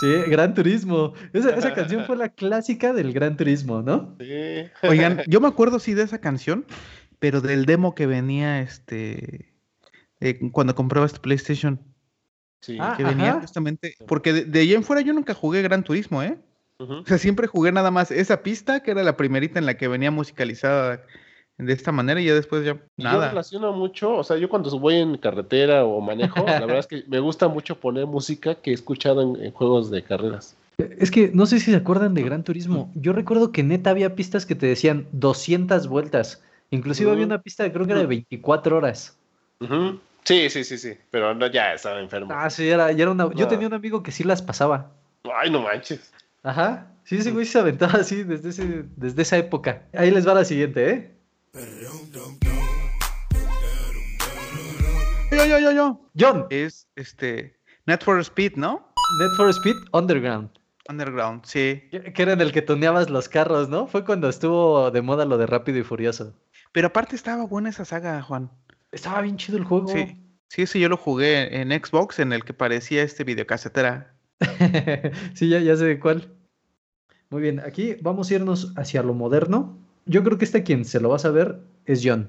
Sí, 0.00 0.30
Gran 0.30 0.54
Turismo. 0.54 1.12
Esa, 1.32 1.50
esa 1.50 1.74
canción 1.74 2.04
fue 2.04 2.16
la 2.16 2.30
clásica 2.30 2.92
del 2.92 3.12
Gran 3.12 3.36
Turismo, 3.36 3.82
¿no? 3.82 4.16
Sí. 4.18 4.70
Oigan, 4.82 5.22
yo 5.28 5.40
me 5.40 5.48
acuerdo 5.48 5.78
sí 5.78 5.94
de 5.94 6.02
esa 6.02 6.20
canción, 6.20 6.64
pero 7.18 7.40
del 7.40 7.66
demo 7.66 7.94
que 7.94 8.06
venía 8.06 8.60
este 8.60 9.50
eh, 10.20 10.38
cuando 10.52 10.74
compraba 10.74 11.06
este 11.06 11.20
PlayStation, 11.20 11.80
Sí. 12.60 12.76
Ah, 12.80 12.94
que 12.96 13.04
venía 13.04 13.30
ajá. 13.30 13.40
justamente, 13.40 13.96
porque 14.06 14.32
de, 14.32 14.44
de 14.44 14.60
ahí 14.60 14.74
en 14.74 14.84
fuera 14.84 15.02
yo 15.02 15.12
nunca 15.12 15.34
jugué 15.34 15.62
Gran 15.62 15.82
Turismo, 15.82 16.22
¿eh? 16.22 16.38
O 16.78 17.04
sea, 17.04 17.18
siempre 17.18 17.46
jugué 17.46 17.72
nada 17.72 17.90
más 17.90 18.10
esa 18.10 18.42
pista, 18.42 18.82
que 18.82 18.92
era 18.92 19.02
la 19.02 19.16
primerita 19.16 19.58
en 19.58 19.66
la 19.66 19.76
que 19.76 19.86
venía 19.86 20.10
musicalizada 20.10 21.04
de 21.58 21.72
esta 21.74 21.92
manera, 21.92 22.22
y 22.22 22.24
ya 22.24 22.34
después 22.34 22.64
ya 22.64 22.72
Y 22.96 23.02
Yo 23.02 23.10
nada. 23.10 23.28
relaciono 23.28 23.72
mucho, 23.72 24.16
o 24.16 24.24
sea, 24.24 24.38
yo 24.38 24.48
cuando 24.48 24.70
voy 24.78 24.96
en 24.96 25.18
carretera 25.18 25.84
o 25.84 26.00
manejo, 26.00 26.46
la 26.46 26.60
verdad 26.60 26.78
es 26.78 26.86
que 26.86 27.04
me 27.06 27.20
gusta 27.20 27.48
mucho 27.48 27.78
poner 27.78 28.06
música 28.06 28.54
que 28.54 28.70
he 28.70 28.74
escuchado 28.74 29.20
en, 29.20 29.44
en 29.44 29.52
juegos 29.52 29.90
de 29.90 30.02
carreras. 30.02 30.56
Es 30.78 31.10
que 31.10 31.30
no 31.34 31.44
sé 31.44 31.60
si 31.60 31.70
se 31.70 31.76
acuerdan 31.76 32.14
de 32.14 32.22
Gran 32.22 32.44
Turismo. 32.44 32.90
Yo 32.94 33.12
recuerdo 33.12 33.52
que 33.52 33.62
neta 33.62 33.90
había 33.90 34.14
pistas 34.14 34.46
que 34.46 34.54
te 34.54 34.66
decían 34.66 35.06
200 35.12 35.86
vueltas. 35.86 36.42
Inclusive 36.70 37.10
había 37.10 37.26
una 37.26 37.42
pista 37.42 37.64
que 37.64 37.72
creo 37.72 37.84
que 37.84 37.92
era 37.92 38.00
de 38.00 38.06
24 38.06 38.78
horas. 38.78 39.18
Ujú. 39.60 40.00
Sí, 40.24 40.50
sí, 40.50 40.64
sí, 40.64 40.78
sí, 40.78 40.96
pero 41.10 41.34
no, 41.34 41.46
ya 41.48 41.72
estaba 41.74 41.98
enfermo. 42.00 42.32
Ah, 42.34 42.50
sí, 42.50 42.68
era, 42.68 42.92
ya 42.92 43.02
era 43.02 43.10
una... 43.12 43.24
Yo 43.34 43.44
No. 43.44 43.48
tenía 43.48 43.66
un 43.66 43.74
amigo 43.74 44.02
que 44.02 44.12
sí 44.12 44.22
las 44.24 44.42
pasaba. 44.42 44.92
Ay, 45.34 45.50
no 45.50 45.62
manches. 45.62 46.12
Ajá. 46.42 46.86
Sí, 47.04 47.16
ese 47.16 47.32
güey 47.32 47.46
se 47.46 47.58
aventaba 47.58 47.94
así 48.00 48.22
desde, 48.22 48.50
ese, 48.50 48.84
desde 48.96 49.22
esa 49.22 49.36
época. 49.38 49.82
Ahí 49.94 50.10
les 50.10 50.26
va 50.28 50.34
la 50.34 50.44
siguiente, 50.44 50.90
¿eh? 50.90 51.16
Yo, 55.32 55.44
yo, 55.46 55.58
yo, 55.58 55.72
yo. 55.72 56.00
John, 56.18 56.46
Es 56.50 56.86
este 56.96 57.56
Net 57.86 58.02
for 58.02 58.18
Speed, 58.20 58.52
¿no? 58.56 58.92
Need 59.20 59.36
for 59.36 59.48
Speed 59.50 59.74
Underground. 59.92 60.50
Underground, 60.88 61.44
sí. 61.44 61.88
Que 61.90 62.12
que 62.12 62.22
era 62.22 62.32
en 62.32 62.40
el 62.40 62.52
que 62.52 62.62
tuneabas 62.62 63.10
los 63.10 63.28
carros, 63.28 63.68
¿no? 63.68 63.86
Fue 63.86 64.04
cuando 64.04 64.28
estuvo 64.28 64.90
de 64.90 65.02
moda 65.02 65.24
lo 65.24 65.38
de 65.38 65.46
Rápido 65.46 65.78
y 65.78 65.82
Furioso. 65.84 66.34
Pero 66.72 66.88
aparte 66.88 67.16
estaba 67.16 67.44
buena 67.46 67.68
esa 67.70 67.84
saga, 67.84 68.20
Juan. 68.22 68.50
Estaba 68.92 69.22
bien 69.22 69.36
chido 69.36 69.58
el 69.58 69.64
juego. 69.64 69.88
Sí. 69.88 70.16
Sí, 70.48 70.62
ese 70.62 70.80
yo 70.80 70.88
lo 70.88 70.96
jugué 70.96 71.60
en 71.60 71.70
Xbox, 71.70 72.18
en 72.18 72.32
el 72.32 72.44
que 72.44 72.52
parecía 72.52 73.04
este 73.04 73.22
videocasetera. 73.22 74.16
sí, 75.34 75.48
ya, 75.48 75.60
ya 75.60 75.76
sé 75.76 75.84
de 75.84 76.00
cuál. 76.00 76.34
Muy 77.28 77.42
bien, 77.42 77.60
aquí 77.60 77.94
vamos 78.02 78.30
a 78.30 78.34
irnos 78.34 78.72
hacia 78.76 79.04
lo 79.04 79.14
moderno. 79.14 79.78
Yo 80.06 80.24
creo 80.24 80.38
que 80.38 80.44
este 80.44 80.64
quien 80.64 80.84
se 80.84 80.98
lo 80.98 81.10
va 81.10 81.16
a 81.16 81.20
saber 81.20 81.60
es 81.86 82.02
John. 82.04 82.28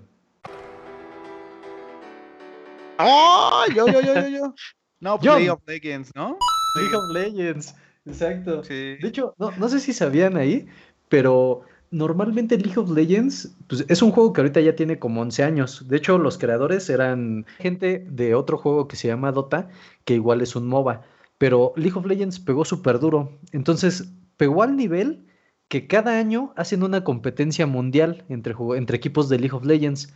¡Oh! 2.99 3.63
Yo, 3.75 3.87
yo, 3.87 4.01
yo, 4.01 4.13
yo, 4.13 4.27
yo. 4.27 4.55
No, 4.99 5.17
John. 5.17 5.37
Play 5.37 5.49
of 5.49 5.61
Legends, 5.65 6.11
¿no? 6.13 6.37
League 6.75 6.95
of 6.95 7.11
Legends, 7.11 7.75
exacto. 8.05 8.63
Sí. 8.63 8.97
De 8.97 9.07
hecho, 9.07 9.33
no, 9.39 9.49
no 9.57 9.67
sé 9.67 9.79
si 9.79 9.93
sabían 9.93 10.37
ahí, 10.37 10.67
pero 11.09 11.63
normalmente 11.91 12.57
League 12.57 12.79
of 12.79 12.89
Legends 12.89 13.55
pues, 13.67 13.85
es 13.87 14.01
un 14.01 14.11
juego 14.11 14.33
que 14.33 14.41
ahorita 14.41 14.61
ya 14.61 14.75
tiene 14.75 14.97
como 14.97 15.21
11 15.21 15.43
años. 15.43 15.87
De 15.87 15.97
hecho, 15.97 16.17
los 16.17 16.37
creadores 16.37 16.89
eran 16.89 17.45
gente 17.59 18.05
de 18.09 18.33
otro 18.33 18.57
juego 18.57 18.87
que 18.87 18.95
se 18.95 19.09
llama 19.09 19.31
Dota, 19.31 19.69
que 20.05 20.15
igual 20.15 20.41
es 20.41 20.55
un 20.55 20.67
MOBA. 20.67 21.03
Pero 21.37 21.73
League 21.75 21.97
of 21.97 22.05
Legends 22.05 22.39
pegó 22.39 22.65
súper 22.65 22.99
duro. 22.99 23.37
Entonces, 23.51 24.11
pegó 24.37 24.63
al 24.63 24.75
nivel 24.75 25.27
que 25.67 25.87
cada 25.87 26.17
año 26.17 26.53
hacen 26.55 26.83
una 26.83 27.03
competencia 27.03 27.67
mundial 27.67 28.25
entre, 28.29 28.55
entre 28.75 28.97
equipos 28.97 29.29
de 29.29 29.39
League 29.39 29.55
of 29.55 29.65
Legends. 29.65 30.13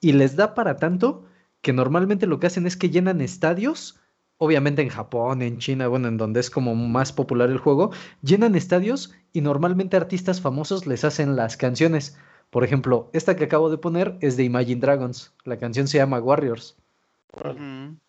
Y 0.00 0.12
les 0.12 0.36
da 0.36 0.54
para 0.54 0.76
tanto 0.76 1.26
que 1.60 1.72
normalmente 1.72 2.26
lo 2.26 2.38
que 2.38 2.46
hacen 2.46 2.66
es 2.66 2.76
que 2.76 2.90
llenan 2.90 3.20
estadios 3.20 3.98
obviamente 4.38 4.82
en 4.82 4.88
Japón, 4.88 5.42
en 5.42 5.58
China, 5.58 5.88
bueno, 5.88 6.08
en 6.08 6.16
donde 6.16 6.40
es 6.40 6.50
como 6.50 6.74
más 6.74 7.12
popular 7.12 7.50
el 7.50 7.58
juego, 7.58 7.92
llenan 8.22 8.54
estadios 8.54 9.14
y 9.32 9.40
normalmente 9.40 9.96
artistas 9.96 10.40
famosos 10.40 10.86
les 10.86 11.04
hacen 11.04 11.36
las 11.36 11.56
canciones. 11.56 12.18
Por 12.50 12.64
ejemplo, 12.64 13.10
esta 13.12 13.36
que 13.36 13.44
acabo 13.44 13.70
de 13.70 13.78
poner 13.78 14.16
es 14.20 14.36
de 14.36 14.44
Imagine 14.44 14.80
Dragons. 14.80 15.32
La 15.44 15.58
canción 15.58 15.88
se 15.88 15.98
llama 15.98 16.20
Warriors. 16.20 16.76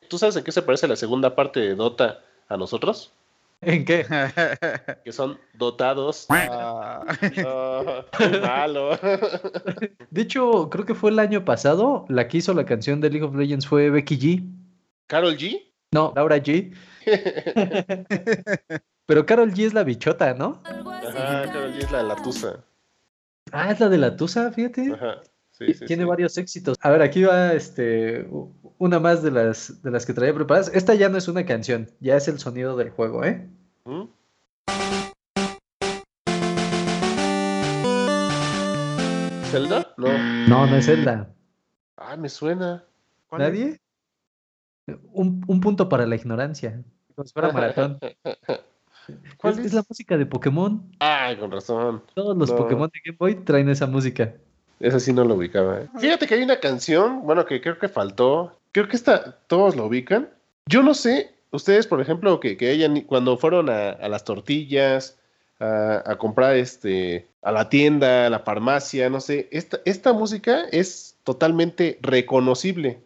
¿Tú 0.07 0.17
sabes 0.17 0.35
en 0.35 0.43
qué 0.43 0.51
se 0.51 0.61
parece 0.61 0.87
la 0.87 0.95
segunda 0.95 1.35
parte 1.35 1.59
de 1.59 1.75
Dota 1.75 2.19
a 2.47 2.57
nosotros? 2.57 3.11
¿En 3.61 3.85
qué? 3.85 4.05
Que 5.03 5.11
son 5.11 5.39
dotados. 5.53 6.27
Ah, 6.29 7.03
qué 8.17 8.39
malo. 8.39 8.91
De 10.11 10.21
hecho, 10.21 10.69
creo 10.69 10.85
que 10.85 10.95
fue 10.95 11.11
el 11.11 11.19
año 11.19 11.43
pasado, 11.43 12.05
la 12.07 12.27
que 12.27 12.37
hizo 12.37 12.53
la 12.53 12.65
canción 12.65 13.01
de 13.01 13.09
League 13.09 13.25
of 13.25 13.35
Legends 13.35 13.67
fue 13.67 13.89
Becky 13.89 14.17
G. 14.17 14.43
¿Carol 15.07 15.37
G? 15.37 15.63
No, 15.93 16.13
Laura 16.15 16.37
G. 16.37 16.73
Pero 19.05 19.25
Carol 19.25 19.53
G 19.53 19.65
es 19.65 19.73
la 19.73 19.83
bichota, 19.83 20.33
¿no? 20.33 20.61
Ajá, 20.65 21.45
Carol 21.45 21.73
G 21.73 21.77
es 21.77 21.91
la 21.91 21.99
de 21.99 22.03
la 22.03 22.15
tusa. 22.17 22.63
Ah, 23.53 23.71
es 23.71 23.79
la 23.79 23.87
de 23.87 23.97
la 23.97 24.17
Tusa, 24.17 24.51
fíjate. 24.51 24.91
Ajá. 24.93 25.21
Sí, 25.51 25.73
sí, 25.73 25.85
Tiene 25.85 26.03
sí. 26.03 26.09
varios 26.09 26.37
éxitos. 26.37 26.77
A 26.81 26.89
ver, 26.89 27.01
aquí 27.01 27.23
va 27.23 27.53
este 27.53 28.27
una 28.77 28.99
más 28.99 29.23
de 29.23 29.31
las 29.31 29.81
de 29.81 29.89
las 29.89 30.05
que 30.05 30.13
traía 30.13 30.33
preparadas. 30.33 30.69
Esta 30.73 30.93
ya 30.93 31.07
no 31.09 31.17
es 31.17 31.29
una 31.29 31.45
canción, 31.45 31.89
ya 32.01 32.17
es 32.17 32.27
el 32.27 32.39
sonido 32.39 32.75
del 32.75 32.89
juego, 32.89 33.23
¿eh? 33.23 33.47
¿Mm? 33.85 34.03
¿Zelda? 39.45 39.93
No. 39.97 40.09
No, 40.47 40.67
no 40.67 40.75
es 40.75 40.85
Zelda. 40.85 41.29
Ah, 41.95 42.17
me 42.17 42.27
suena. 42.27 42.83
¿cuál 43.27 43.41
es? 43.41 43.47
¿Nadie? 43.47 43.79
Un, 45.13 45.43
un 45.47 45.61
punto 45.61 45.89
para 45.89 46.05
la 46.05 46.15
ignorancia. 46.15 46.81
Como 47.15 47.27
si 47.27 47.33
fuera 47.33 47.51
maratón. 47.51 47.99
¿Cuál 49.37 49.53
es, 49.53 49.59
es? 49.59 49.65
es 49.67 49.73
la 49.73 49.83
música 49.87 50.17
de 50.17 50.25
Pokémon. 50.25 50.83
Ay, 50.99 51.37
con 51.37 51.51
razón. 51.51 52.03
Todos 52.13 52.37
los 52.37 52.49
No. 52.49 52.57
Pokémon 52.57 52.89
de 52.93 52.99
Game 53.05 53.17
Boy 53.17 53.35
traen 53.35 53.69
esa 53.69 53.87
música. 53.87 54.33
Esa 54.79 54.99
sí 54.99 55.11
no 55.13 55.23
lo 55.23 55.35
ubicaba. 55.35 55.81
¿eh? 55.81 55.89
Fíjate 55.97 56.27
que 56.27 56.35
hay 56.35 56.43
una 56.43 56.59
canción, 56.59 57.23
bueno, 57.23 57.45
que 57.45 57.61
creo 57.61 57.79
que 57.79 57.89
faltó. 57.89 58.59
Creo 58.71 58.87
que 58.87 58.95
esta 58.95 59.37
todos 59.47 59.75
lo 59.75 59.85
ubican. 59.85 60.29
Yo 60.67 60.83
no 60.83 60.93
sé, 60.93 61.33
ustedes, 61.51 61.87
por 61.87 61.99
ejemplo, 62.01 62.39
que, 62.39 62.57
que 62.57 62.69
hayan, 62.69 63.01
cuando 63.01 63.37
fueron 63.37 63.69
a, 63.69 63.89
a 63.89 64.09
las 64.09 64.23
tortillas, 64.23 65.17
a, 65.59 66.03
a 66.05 66.17
comprar 66.17 66.55
este, 66.55 67.27
a 67.41 67.51
la 67.51 67.69
tienda, 67.69 68.27
a 68.27 68.29
la 68.29 68.39
farmacia, 68.39 69.09
no 69.09 69.19
sé, 69.21 69.47
esta, 69.51 69.79
esta 69.85 70.13
música 70.13 70.65
es 70.71 71.15
totalmente 71.23 71.97
reconocible 72.01 72.99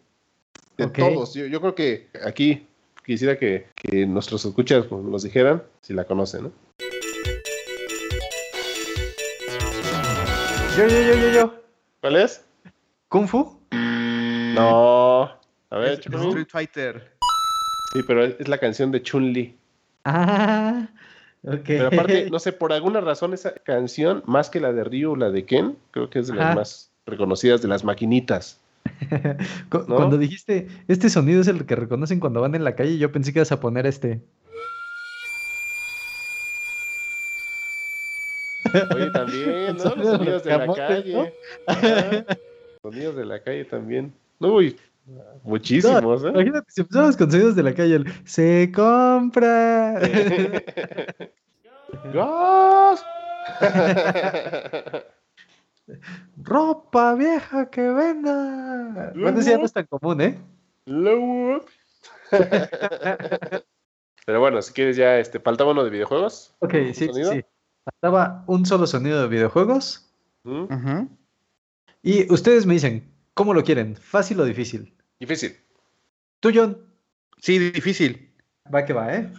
de 0.76 0.86
todos. 0.88 1.34
Yo, 1.34 1.46
yo 1.46 1.60
creo 1.60 1.74
que 1.74 2.08
aquí 2.24 2.66
quisiera 3.04 3.38
que, 3.38 3.66
que 3.74 4.06
nuestros 4.06 4.44
escuchas 4.44 4.86
pues, 4.86 5.02
nos 5.02 5.22
dijeran 5.22 5.62
si 5.80 5.92
la 5.94 6.04
conocen, 6.04 6.44
¿no? 6.44 6.52
Yo, 10.76 10.86
yo, 10.88 11.02
yo, 11.02 11.14
yo, 11.14 11.30
yo. 11.32 11.54
¿Cuál 12.00 12.16
es? 12.16 12.44
¿Kung 13.08 13.28
Fu? 13.28 13.60
No. 13.72 15.24
A 15.70 15.78
ver, 15.78 15.92
Es. 15.92 16.06
Street 16.06 16.48
Fighter. 16.48 17.12
Sí, 17.92 18.00
pero 18.06 18.24
es, 18.24 18.36
es 18.38 18.48
la 18.48 18.58
canción 18.58 18.90
de 18.90 19.02
Chun-Li. 19.02 19.54
Ah, 20.04 20.88
ok. 21.44 21.60
Pero 21.66 21.86
aparte, 21.88 22.30
no 22.30 22.38
sé, 22.38 22.52
por 22.52 22.72
alguna 22.72 23.02
razón 23.02 23.34
esa 23.34 23.52
canción, 23.52 24.22
más 24.26 24.48
que 24.48 24.60
la 24.60 24.72
de 24.72 24.84
Ryu 24.84 25.12
o 25.12 25.16
la 25.16 25.30
de 25.30 25.44
Ken, 25.44 25.76
creo 25.90 26.08
que 26.08 26.20
es 26.20 26.28
de 26.28 26.34
las 26.34 26.46
Ajá. 26.46 26.54
más 26.54 26.90
reconocidas 27.04 27.60
de 27.60 27.68
las 27.68 27.84
maquinitas. 27.84 28.58
Cuando 29.68 30.18
dijiste, 30.18 30.68
este 30.88 31.10
sonido 31.10 31.40
es 31.40 31.48
el 31.48 31.64
que 31.66 31.76
reconocen 31.76 32.20
cuando 32.20 32.40
van 32.40 32.54
en 32.54 32.64
la 32.64 32.74
calle, 32.74 32.98
yo 32.98 33.12
pensé 33.12 33.32
que 33.32 33.38
ibas 33.40 33.52
a 33.52 33.60
poner 33.60 33.86
este. 33.86 34.20
Oye, 38.94 39.10
también, 39.10 39.76
¿no? 39.84 39.84
Los 39.84 40.08
sonidos 40.08 40.44
de 40.44 40.58
la 40.58 40.66
calle. 40.74 41.34
Sonidos 42.82 43.16
de 43.16 43.24
la 43.24 43.42
calle 43.42 43.64
también. 43.64 44.12
Uy, 44.38 44.76
muchísimos, 45.42 46.24
¿eh? 46.24 46.28
Imagínate, 46.28 46.70
si 46.70 46.80
empezamos 46.80 47.16
con 47.16 47.30
sonidos 47.30 47.56
de 47.56 47.62
la 47.62 47.74
calle, 47.74 47.96
el, 47.96 48.06
se 48.24 48.72
compra. 48.74 50.00
¡Gas! 52.12 53.04
Ropa 56.36 57.14
vieja 57.14 57.70
que 57.70 57.82
venga. 57.82 59.12
Bueno, 59.14 59.40
eso 59.40 59.50
ya 59.50 59.58
no 59.58 59.64
es 59.64 59.72
tan 59.72 59.86
común, 59.86 60.20
¿eh? 60.20 60.38
Low. 60.86 61.64
Pero 64.26 64.40
bueno, 64.40 64.62
si 64.62 64.72
quieres 64.72 64.96
ya, 64.96 65.18
este, 65.18 65.40
faltaba 65.40 65.72
uno 65.72 65.84
de 65.84 65.90
videojuegos. 65.90 66.54
Ok, 66.60 66.74
¿Un 66.74 66.94
sí, 66.94 67.06
sí, 67.06 67.06
sonido? 67.08 67.32
sí. 67.32 67.44
Faltaba 67.84 68.44
un 68.46 68.64
solo 68.64 68.86
sonido 68.86 69.20
de 69.22 69.28
videojuegos. 69.28 70.08
¿Mm? 70.44 71.06
Y 72.02 72.32
ustedes 72.32 72.66
me 72.66 72.74
dicen, 72.74 73.12
¿cómo 73.34 73.54
lo 73.54 73.64
quieren? 73.64 73.96
¿Fácil 73.96 74.40
o 74.40 74.44
difícil? 74.44 74.94
Difícil. 75.18 75.56
Tú, 76.40 76.50
John. 76.54 76.78
Sí, 77.38 77.58
difícil. 77.58 78.32
Va 78.72 78.84
que 78.84 78.92
va, 78.92 79.14
¿eh? 79.14 79.32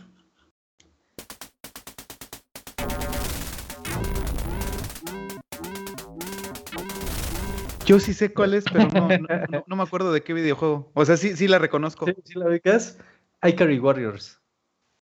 Yo 7.85 7.99
sí 7.99 8.13
sé 8.13 8.33
cuál 8.33 8.53
es, 8.53 8.63
pero 8.71 8.87
no, 8.87 9.07
no, 9.09 9.17
no- 9.49 9.63
no 9.67 9.75
me 9.75 9.83
acuerdo 9.83 10.11
de 10.13 10.23
qué 10.23 10.33
videojuego. 10.33 10.89
O 10.93 11.05
sea, 11.05 11.17
sí, 11.17 11.35
sí 11.35 11.47
la 11.47 11.59
reconozco. 11.59 12.05
¿Sí, 12.05 12.13
sí 12.23 12.39
la 12.39 12.47
ubicas? 12.47 12.97
iCarry 13.45 13.79
Warriors. 13.79 14.39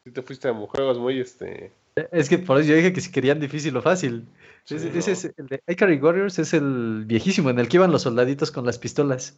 Si 0.03 0.11
te 0.11 0.21
fuiste 0.23 0.47
a 0.47 0.53
juegos 0.53 0.97
muy, 0.97 1.19
este... 1.19 1.71
Es 2.11 2.29
que 2.29 2.37
por 2.39 2.57
eso 2.59 2.69
yo 2.69 2.75
dije 2.75 2.93
que 2.93 3.01
si 3.01 3.11
querían 3.11 3.39
difícil 3.39 3.75
o 3.77 3.81
fácil. 3.81 4.25
Sí, 4.63 4.75
Ese, 4.75 4.89
no. 4.91 4.97
ese 4.99 5.11
es 5.11 5.25
el 5.37 5.47
de 5.47 5.61
iCarry 5.67 5.97
Warriors 5.97 6.39
es 6.39 6.53
el 6.53 7.03
viejísimo 7.05 7.49
en 7.49 7.59
el 7.59 7.67
que 7.67 7.77
iban 7.77 7.91
los 7.91 8.03
soldaditos 8.03 8.49
con 8.49 8.65
las 8.65 8.79
pistolas. 8.79 9.37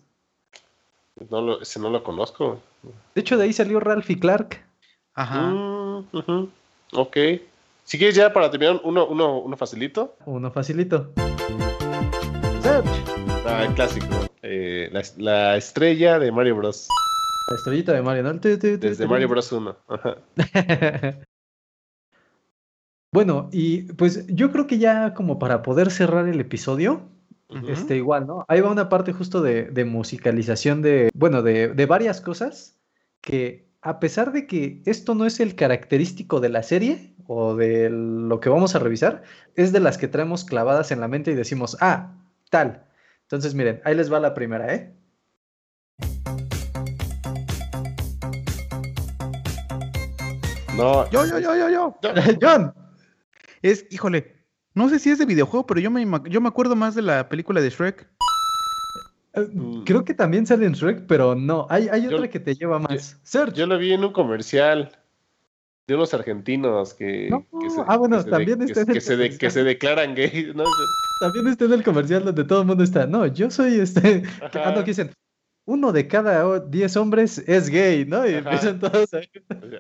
No 1.30 1.42
lo, 1.42 1.62
ese 1.62 1.80
no 1.80 1.90
lo 1.90 2.04
conozco. 2.04 2.62
De 3.16 3.22
hecho, 3.22 3.38
de 3.38 3.46
ahí 3.46 3.54
salió 3.54 3.80
Ralphie 3.80 4.20
Clark. 4.20 4.64
Ajá. 5.16 5.42
Mm. 5.50 6.48
Ok. 6.94 7.18
Si 7.84 7.98
quieres 7.98 8.16
ya 8.16 8.32
para 8.32 8.50
terminar, 8.50 8.80
uno, 8.84 9.06
uno, 9.08 9.40
uno 9.40 9.58
facilito. 9.58 10.16
Uno 10.26 10.52
facilito. 10.52 11.12
Ah, 13.46 13.66
el 13.66 13.74
clásico. 13.74 14.08
Eh, 14.42 14.90
la, 14.92 15.02
la 15.18 15.58
estrella 15.58 16.18
de 16.18 16.32
Mario 16.32 16.56
Bros. 16.56 16.88
La 17.50 17.58
estrellita 17.58 17.92
de 17.94 18.02
Mario, 18.02 18.24
¿no? 18.24 18.40
Tu, 18.40 18.58
tu, 18.58 18.80
tu, 18.80 18.88
Desde. 18.88 19.06
Mario 19.06 19.28
Bros 19.28 19.52
1. 19.52 19.76
Ajá. 19.90 20.18
bueno, 23.12 23.50
y 23.52 23.84
pues 23.94 24.26
yo 24.28 24.52
creo 24.52 24.66
que 24.66 24.78
ya 24.78 25.14
como 25.14 25.40
para 25.40 25.62
poder 25.62 25.92
cerrar 25.92 26.28
el 26.28 26.40
episodio, 26.40 27.10
este 27.68 27.98
igual, 27.98 28.26
¿no? 28.26 28.46
Ahí 28.48 28.62
va 28.62 28.72
una 28.72 28.90
parte 28.90 29.14
justo 29.14 29.42
de, 29.42 29.66
de 29.66 29.86
musicalización 29.86 30.82
de, 30.82 31.12
bueno, 31.14 31.44
de, 31.44 31.68
de 31.68 31.86
varias 31.86 32.20
cosas 32.20 32.80
que 33.22 33.68
a 33.82 34.00
pesar 34.00 34.32
de 34.32 34.48
que 34.48 34.82
esto 34.86 35.14
no 35.14 35.26
es 35.26 35.40
el 35.40 35.56
característico 35.56 36.40
de 36.40 36.50
la 36.50 36.64
serie 36.64 37.14
o 37.28 37.56
de 37.56 37.90
lo 37.92 38.40
que 38.40 38.50
vamos 38.50 38.74
a 38.74 38.80
revisar, 38.80 39.22
es 39.56 39.72
de 39.72 39.82
las 39.82 39.98
que 39.98 40.08
traemos 40.08 40.46
clavadas 40.46 40.92
en 40.92 41.02
la 41.02 41.08
mente 41.08 41.32
y 41.32 41.36
decimos, 41.36 41.78
ah, 41.82 42.16
tal. 42.50 42.86
Entonces, 43.34 43.56
miren, 43.56 43.82
ahí 43.84 43.96
les 43.96 44.14
va 44.14 44.20
la 44.20 44.36
primera, 44.36 44.72
¿eh? 44.76 44.94
No, 50.78 51.10
Yo, 51.12 51.26
yo, 51.26 51.40
yo, 51.40 51.56
yo, 51.56 51.70
yo. 51.70 51.98
John. 52.42 52.74
Es, 53.62 53.86
híjole, 53.92 54.36
no 54.74 54.90
sé 54.90 55.00
si 55.00 55.12
es 55.12 55.20
de 55.20 55.26
videojuego, 55.26 55.66
pero 55.68 55.80
yo 55.80 55.92
me, 55.92 56.06
yo 56.30 56.42
me 56.42 56.48
acuerdo 56.48 56.76
más 56.76 56.96
de 56.96 57.02
la 57.04 57.30
película 57.30 57.62
de 57.62 57.70
Shrek. 57.70 58.02
Eh, 59.36 59.42
Mm. 59.52 59.84
Creo 59.84 60.06
que 60.06 60.14
también 60.14 60.46
sale 60.46 60.66
en 60.68 60.74
Shrek, 60.74 61.08
pero 61.08 61.34
no, 61.34 61.66
hay, 61.70 61.88
hay 61.90 62.04
Yo- 62.04 62.16
otra 62.18 62.30
que 62.30 62.40
te 62.40 62.54
lleva 62.54 62.78
más. 62.78 63.20
Search. 63.24 63.56
yo 63.56 63.66
lo 63.66 63.80
vi 63.80 63.92
en 63.94 64.04
un 64.06 64.14
comercial 64.14 64.92
de 65.88 65.96
unos 65.96 66.14
argentinos 66.14 66.94
que, 66.94 67.30
No, 67.30 67.46
que 67.62 67.70
se, 67.70 67.82
ah, 67.86 67.98
bueno, 67.98 68.18
que 68.18 68.24
se 68.24 68.30
también 68.30 68.60
que, 68.60 68.64
en 68.66 68.70
el 68.70 68.76
se 69.02 69.18
de- 69.18 69.38
que 69.38 69.50
se 69.50 69.64
declaran 69.64 70.16
gays, 70.16 70.56
¿no? 70.56 70.64
También 71.20 71.48
está 71.48 71.66
en 71.66 71.74
el 71.74 71.84
comercial 71.84 72.24
donde 72.24 72.44
todo 72.44 72.62
el 72.62 72.68
mundo 72.68 72.84
está, 72.84 73.06
no, 73.06 73.26
yo 73.28 73.50
soy 73.52 73.80
este, 73.80 74.24
ah, 74.54 74.72
no, 74.76 74.84
que 74.84 74.92
dicen, 74.92 75.12
uno 75.66 75.92
de 75.92 76.08
cada 76.08 76.60
diez 76.60 76.96
hombres 76.98 77.38
es 77.48 77.70
gay, 77.70 78.06
¿no? 78.06 78.26
Y 78.28 78.34
Ajá. 78.36 78.40
empiezan 78.40 78.80
todos 78.80 79.14
a... 79.14 79.22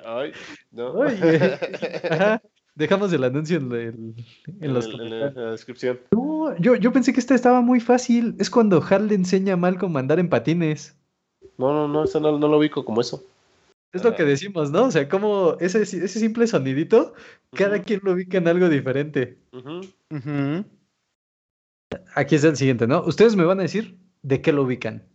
Ay, 0.05 0.31
no. 0.71 0.91
Oye, 0.91 1.13
ajá, 2.09 2.41
dejamos 2.75 3.11
el 3.13 3.23
anuncio 3.23 3.57
en, 3.57 3.71
el- 3.71 4.13
en 4.59 4.73
los 4.73 4.85
En 4.87 5.01
en 5.01 5.35
la 5.35 5.51
descripción. 5.51 5.99
No, 6.11 6.55
yo, 6.57 6.75
yo 6.75 6.91
pensé 6.91 7.13
que 7.13 7.19
esta 7.19 7.35
estaba 7.35 7.61
muy 7.61 7.79
fácil, 7.79 8.35
es 8.39 8.49
cuando 8.49 8.83
Hal 8.89 9.07
le 9.07 9.15
enseña 9.15 9.53
a 9.53 9.57
Malcolm 9.57 9.95
a 9.95 9.99
andar 10.01 10.19
en 10.19 10.29
patines. 10.29 10.95
No, 11.57 11.71
no, 11.71 11.87
no, 11.87 12.03
eso 12.03 12.19
no, 12.19 12.37
no 12.37 12.47
lo 12.47 12.57
ubico 12.57 12.83
como 12.83 12.99
eso. 13.01 13.23
Es 13.93 14.03
lo 14.03 14.15
que 14.15 14.23
decimos, 14.23 14.71
¿no? 14.71 14.85
O 14.85 14.91
sea, 14.91 15.07
como 15.07 15.55
ese, 15.59 15.83
ese 15.83 16.07
simple 16.07 16.47
sonidito, 16.47 17.13
cada 17.51 17.83
quien 17.83 18.01
lo 18.03 18.13
ubica 18.13 18.39
en 18.39 18.47
algo 18.47 18.67
diferente. 18.67 19.37
Aquí 22.15 22.35
es 22.35 22.43
el 22.43 22.57
siguiente, 22.57 22.87
¿no? 22.87 23.03
Ustedes 23.03 23.35
me 23.35 23.45
van 23.45 23.59
a 23.59 23.63
decir 23.63 23.99
de 24.23 24.41
qué 24.41 24.51
lo 24.51 24.63
ubican. 24.63 25.07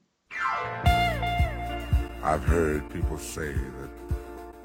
I've 2.22 2.44
heard 2.46 2.88
people 2.92 3.18
say 3.18 3.52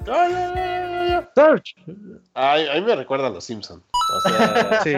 ay, 0.06 0.34
ay. 0.34 1.28
Search. 1.34 1.74
Ay, 2.34 2.68
a 2.68 2.74
mí 2.74 2.82
me 2.82 2.96
recuerda 2.96 3.26
a 3.28 3.30
los 3.30 3.44
Simpson. 3.44 3.82
O 4.14 4.28
sea, 4.28 4.80
Sí. 4.84 4.94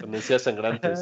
con 0.00 0.38
sangrantes. 0.38 1.00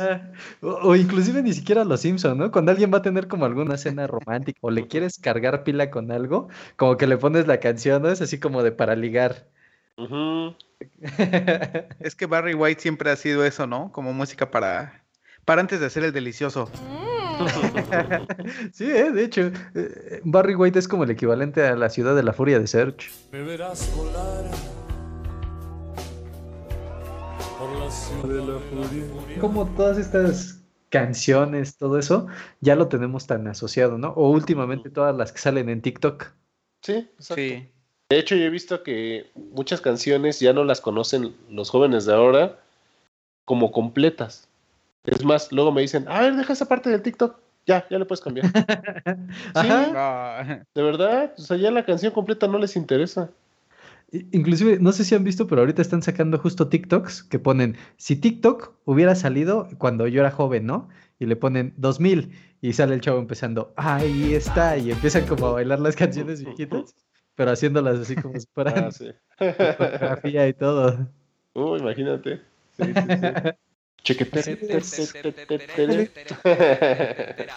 O, 0.61 0.69
o 0.69 0.97
inclusive 0.97 1.43
ni 1.43 1.53
siquiera 1.53 1.85
los 1.85 2.01
Simpson, 2.01 2.39
¿no? 2.39 2.51
Cuando 2.51 2.71
alguien 2.71 2.93
va 2.93 2.99
a 2.99 3.03
tener 3.03 3.29
como 3.29 3.45
alguna 3.45 3.77
cena 3.77 4.07
romántica 4.07 4.59
o 4.63 4.71
le 4.71 4.87
quieres 4.87 5.19
cargar 5.19 5.65
pila 5.65 5.91
con 5.91 6.11
algo, 6.13 6.49
como 6.77 6.97
que 6.97 7.07
le 7.07 7.19
pones 7.19 7.47
la 7.47 7.61
canción, 7.61 8.03
¿no? 8.03 8.09
Es 8.09 8.21
así 8.23 8.39
como 8.39 8.63
de 8.63 8.73
para 8.73 8.95
ligar. 8.97 9.47
Es 12.01 12.15
que 12.15 12.27
Barry 12.27 12.55
White 12.55 12.81
siempre 12.81 13.11
ha 13.11 13.17
sido 13.17 13.45
eso, 13.45 13.67
¿no? 13.67 13.93
Como 13.93 14.13
música 14.13 14.51
para, 14.51 15.03
para 15.45 15.61
antes 15.61 15.81
de 15.81 15.87
hacer 15.87 16.05
el 16.05 16.13
delicioso. 16.13 16.71
Sí, 18.73 18.85
¿eh? 18.85 19.11
de 19.11 19.25
hecho, 19.25 19.51
eh, 19.75 20.21
Barry 20.25 20.55
White 20.55 20.79
es 20.79 20.89
como 20.89 21.05
el 21.05 21.11
equivalente 21.11 21.65
a 21.67 21.77
la 21.77 21.91
ciudad 21.91 22.15
de 22.15 22.23
la 22.23 22.33
furia 22.33 22.59
de 22.59 22.67
Search. 22.67 23.11
Me 23.33 23.43
verás 23.43 23.95
volar 23.97 24.45
por 27.59 27.79
la 27.79 27.91
ciudad 27.91 28.29
de 28.29 28.53
la 28.53 28.59
furia. 28.59 29.41
Como 29.41 29.67
todas 29.75 29.99
estas 29.99 30.63
canciones, 30.91 31.77
todo 31.79 31.99
eso, 31.99 32.27
ya 32.61 32.77
lo 32.77 32.89
tenemos 32.89 33.27
tan 33.27 33.47
asociado, 33.49 33.99
¿no? 33.99 34.11
O 34.11 34.31
últimamente 34.31 34.91
todas 34.91 35.17
las 35.17 35.33
que 35.33 35.39
salen 35.39 35.69
en 35.69 35.81
TikTok. 35.81 36.27
Sí, 36.83 37.09
exacto. 37.19 37.35
Sí. 37.37 37.69
De 38.11 38.19
hecho, 38.19 38.37
yo 38.37 38.45
he 38.45 38.51
visto 38.51 38.83
que 38.83 39.31
muchas 39.53 39.81
canciones 39.81 40.39
ya 40.39 40.53
no 40.53 40.65
las 40.65 40.83
conocen 40.83 41.35
los 41.49 41.71
jóvenes 41.71 42.05
de 42.05 42.13
ahora 42.13 42.59
como 43.47 43.73
completas. 43.73 44.49
Es 45.05 45.25
más, 45.25 45.51
luego 45.53 45.73
me 45.73 45.81
dicen, 45.83 46.07
a 46.09 46.21
ver, 46.21 46.37
deja 46.37 46.53
esa 46.53 46.67
parte 46.67 46.91
del 46.91 47.03
TikTok. 47.03 47.39
Ya, 47.67 47.87
ya 47.91 47.99
le 47.99 48.05
puedes 48.05 48.21
cambiar. 48.21 48.47
Ah, 49.55 50.65
De 50.75 50.83
verdad, 50.83 51.33
o 51.37 51.41
sea, 51.43 51.57
ya 51.57 51.71
la 51.71 51.85
canción 51.85 52.13
completa 52.13 52.47
no 52.49 52.59
les 52.59 52.77
interesa. 52.77 53.31
Inclusive, 54.11 54.79
no 54.79 54.93
sé 54.93 55.05
si 55.05 55.15
han 55.15 55.25
visto, 55.25 55.47
pero 55.47 55.63
ahorita 55.63 55.81
están 55.81 56.03
sacando 56.03 56.39
justo 56.39 56.69
TikToks 56.69 57.23
que 57.23 57.39
ponen, 57.39 57.77
si 57.97 58.17
TikTok 58.17 58.75
hubiera 58.85 59.15
salido 59.15 59.69
cuando 59.79 60.07
yo 60.07 60.21
era 60.21 60.31
joven, 60.31 60.67
¿no? 60.67 60.89
Y 61.19 61.25
le 61.25 61.35
ponen 61.37 61.73
2000 61.79 62.33
y 62.61 62.75
sale 62.75 62.95
el 62.95 63.01
chavo 63.01 63.19
empezando, 63.19 63.73
ahí 63.77 64.35
está, 64.35 64.77
y 64.77 64.91
empiezan 64.91 65.27
como 65.27 65.47
a 65.47 65.53
bailar 65.53 65.81
las 65.81 65.97
canciones 65.97 66.45
viejitas, 66.45 66.95
pero 67.37 67.53
haciéndolas 67.53 68.01
así 68.01 68.15
como 68.17 68.39
si 68.39 68.47
fueran 68.53 68.85
Ah, 68.85 68.91
sí. 68.91 69.13
fotografía 69.39 70.47
y 70.47 70.53
todo. 70.53 71.09
Uh, 71.55 71.77
imagínate. 71.77 72.43
Sí, 72.77 72.85
sí, 72.85 72.93
sí. 72.95 73.51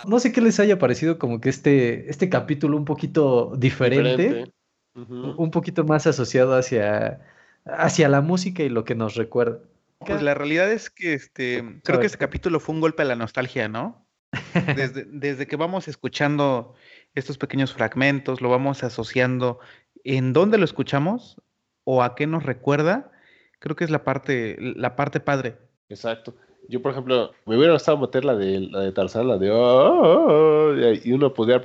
No 0.08 0.20
sé 0.20 0.32
qué 0.32 0.42
les 0.42 0.60
haya 0.60 0.78
parecido 0.78 1.18
como 1.18 1.42
que 1.42 1.50
este, 1.50 2.10
este 2.10 2.30
capítulo 2.30 2.78
un 2.78 2.86
poquito 2.86 3.54
diferente, 3.58 4.52
un 4.94 5.52
poquito 5.52 5.84
más 5.84 6.08
asociado 6.08 6.56
hacia, 6.56 7.20
hacia 7.66 8.10
la 8.10 8.22
música 8.22 8.64
y 8.64 8.70
lo 8.70 8.84
que 8.84 8.96
nos 8.96 9.16
recuerda. 9.16 9.60
Pues 10.00 10.22
la 10.22 10.34
realidad 10.34 10.72
es 10.72 10.90
que 10.90 11.14
este, 11.14 11.80
creo 11.84 12.00
que 12.00 12.06
este 12.06 12.18
capítulo 12.18 12.60
fue 12.60 12.76
un 12.76 12.82
golpe 12.82 13.02
a 13.02 13.06
la 13.06 13.16
nostalgia, 13.16 13.68
¿no? 13.68 14.06
Desde, 14.76 15.06
desde 15.06 15.48
que 15.48 15.56
vamos 15.56 15.88
escuchando 15.88 16.76
estos 17.14 17.38
pequeños 17.38 17.74
fragmentos, 17.74 18.42
lo 18.42 18.50
vamos 18.50 18.84
asociando 18.84 19.60
en 20.04 20.34
dónde 20.34 20.58
lo 20.58 20.66
escuchamos 20.66 21.42
o 21.86 22.04
a 22.04 22.16
qué 22.16 22.28
nos 22.28 22.44
recuerda, 22.44 23.12
creo 23.60 23.76
que 23.78 23.86
es 23.86 23.90
la 23.90 24.04
parte, 24.04 24.58
la 24.60 24.96
parte 24.96 25.22
padre. 25.22 25.58
Exacto. 25.90 26.34
Yo, 26.68 26.82
por 26.82 26.92
ejemplo, 26.92 27.32
me 27.46 27.56
hubiera 27.58 27.74
gustado 27.74 27.98
meter 27.98 28.26
la 28.26 28.36
de, 28.36 28.60
la 28.62 28.80
de 28.80 28.92
Tarzán, 28.92 29.28
la 29.28 29.38
de... 29.38 29.52
"Oh, 29.52 29.56
oh, 29.58 30.72
oh", 30.72 30.74
y 31.04 31.12
uno 31.14 31.32
podría 31.34 31.62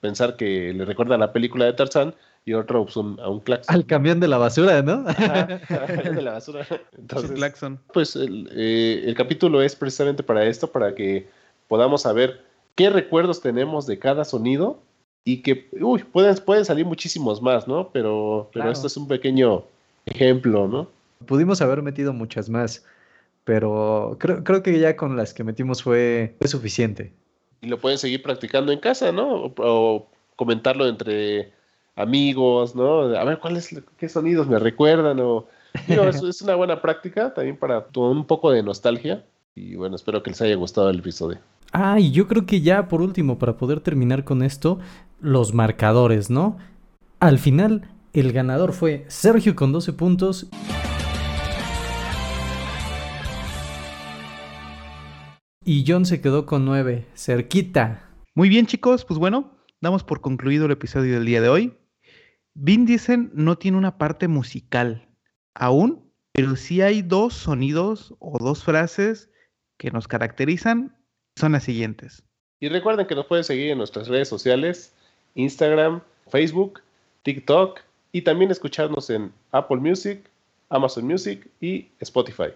pensar 0.00 0.36
que 0.36 0.72
le 0.72 0.84
recuerda 0.84 1.14
a 1.14 1.18
la 1.18 1.32
película 1.32 1.66
de 1.66 1.72
Tarzán, 1.74 2.14
y 2.44 2.54
otro 2.54 2.84
pues, 2.84 2.96
un- 2.96 3.20
a 3.20 3.28
un 3.28 3.40
claxon. 3.40 3.72
Al 3.74 3.86
camión 3.86 4.18
de 4.18 4.26
la 4.26 4.38
basura, 4.38 4.82
¿no? 4.82 5.04
Ajá, 5.06 5.46
de 5.46 6.22
la 6.22 6.32
basura. 6.32 6.64
Su 6.64 6.74
Entonces, 6.98 7.30
claxon. 7.32 7.78
pues 7.92 8.16
el, 8.16 8.48
eh, 8.52 9.02
el 9.06 9.14
capítulo 9.14 9.62
es 9.62 9.76
precisamente 9.76 10.22
para 10.22 10.44
esto, 10.46 10.72
para 10.72 10.94
que 10.94 11.28
podamos 11.68 12.02
saber 12.02 12.40
qué 12.74 12.90
recuerdos 12.90 13.40
tenemos 13.40 13.86
de 13.86 13.98
cada 13.98 14.24
sonido 14.24 14.80
y 15.22 15.42
que, 15.42 15.68
uy, 15.80 16.02
pueden, 16.02 16.34
pueden 16.38 16.64
salir 16.64 16.86
muchísimos 16.86 17.40
más, 17.42 17.68
¿no? 17.68 17.90
Pero, 17.92 18.48
pero 18.52 18.62
Claro. 18.64 18.70
esto 18.72 18.86
es 18.88 18.96
un 18.96 19.06
pequeño 19.06 19.62
ejemplo, 20.06 20.66
¿no? 20.66 20.88
Pudimos 21.26 21.60
haber 21.60 21.82
metido 21.82 22.12
muchas 22.14 22.48
más, 22.48 22.84
pero 23.50 24.16
creo, 24.20 24.44
creo 24.44 24.62
que 24.62 24.78
ya 24.78 24.94
con 24.96 25.16
las 25.16 25.34
que 25.34 25.42
metimos 25.42 25.82
fue, 25.82 26.36
fue 26.38 26.46
suficiente. 26.46 27.12
Y 27.60 27.66
lo 27.66 27.80
pueden 27.80 27.98
seguir 27.98 28.22
practicando 28.22 28.70
en 28.70 28.78
casa, 28.78 29.10
¿no? 29.10 29.28
O, 29.28 29.54
o 29.58 30.06
comentarlo 30.36 30.86
entre 30.86 31.50
amigos, 31.96 32.76
¿no? 32.76 33.00
A 33.00 33.24
ver, 33.24 33.40
¿cuáles, 33.40 33.74
qué 33.98 34.08
sonidos 34.08 34.46
me 34.46 34.60
recuerdan? 34.60 35.18
O, 35.18 35.48
digo, 35.88 36.04
es, 36.04 36.22
es 36.22 36.42
una 36.42 36.54
buena 36.54 36.80
práctica 36.80 37.34
también 37.34 37.56
para 37.56 37.86
tomar 37.86 38.12
un 38.12 38.24
poco 38.24 38.52
de 38.52 38.62
nostalgia. 38.62 39.24
Y 39.56 39.74
bueno, 39.74 39.96
espero 39.96 40.22
que 40.22 40.30
les 40.30 40.40
haya 40.42 40.54
gustado 40.54 40.88
el 40.88 41.00
episodio. 41.00 41.40
Ah, 41.72 41.98
y 41.98 42.12
yo 42.12 42.28
creo 42.28 42.46
que 42.46 42.60
ya 42.60 42.86
por 42.86 43.02
último, 43.02 43.40
para 43.40 43.56
poder 43.56 43.80
terminar 43.80 44.22
con 44.22 44.44
esto, 44.44 44.78
los 45.20 45.54
marcadores, 45.54 46.30
¿no? 46.30 46.56
Al 47.18 47.40
final, 47.40 47.88
el 48.12 48.30
ganador 48.30 48.74
fue 48.74 49.06
Sergio 49.08 49.56
con 49.56 49.72
12 49.72 49.92
puntos. 49.94 50.46
Y 55.62 55.84
John 55.86 56.06
se 56.06 56.22
quedó 56.22 56.46
con 56.46 56.64
9, 56.64 57.06
cerquita. 57.14 58.08
Muy 58.34 58.48
bien, 58.48 58.64
chicos, 58.64 59.04
pues 59.04 59.18
bueno, 59.18 59.58
damos 59.82 60.04
por 60.04 60.22
concluido 60.22 60.64
el 60.64 60.72
episodio 60.72 61.12
del 61.12 61.26
día 61.26 61.42
de 61.42 61.50
hoy. 61.50 61.76
Vin 62.54 62.86
Diesel 62.86 63.30
no 63.34 63.58
tiene 63.58 63.76
una 63.76 63.98
parte 63.98 64.26
musical 64.26 65.06
aún, 65.52 66.10
pero 66.32 66.56
sí 66.56 66.80
hay 66.80 67.02
dos 67.02 67.34
sonidos 67.34 68.14
o 68.20 68.38
dos 68.38 68.64
frases 68.64 69.28
que 69.76 69.90
nos 69.90 70.08
caracterizan. 70.08 70.96
Son 71.36 71.52
las 71.52 71.64
siguientes. 71.64 72.22
Y 72.58 72.70
recuerden 72.70 73.06
que 73.06 73.14
nos 73.14 73.26
pueden 73.26 73.44
seguir 73.44 73.70
en 73.70 73.78
nuestras 73.78 74.08
redes 74.08 74.28
sociales, 74.28 74.94
Instagram, 75.34 76.00
Facebook, 76.28 76.80
TikTok 77.22 77.80
y 78.12 78.22
también 78.22 78.50
escucharnos 78.50 79.10
en 79.10 79.30
Apple 79.52 79.76
Music, 79.76 80.22
Amazon 80.70 81.06
Music 81.06 81.46
y 81.60 81.88
Spotify. 82.00 82.54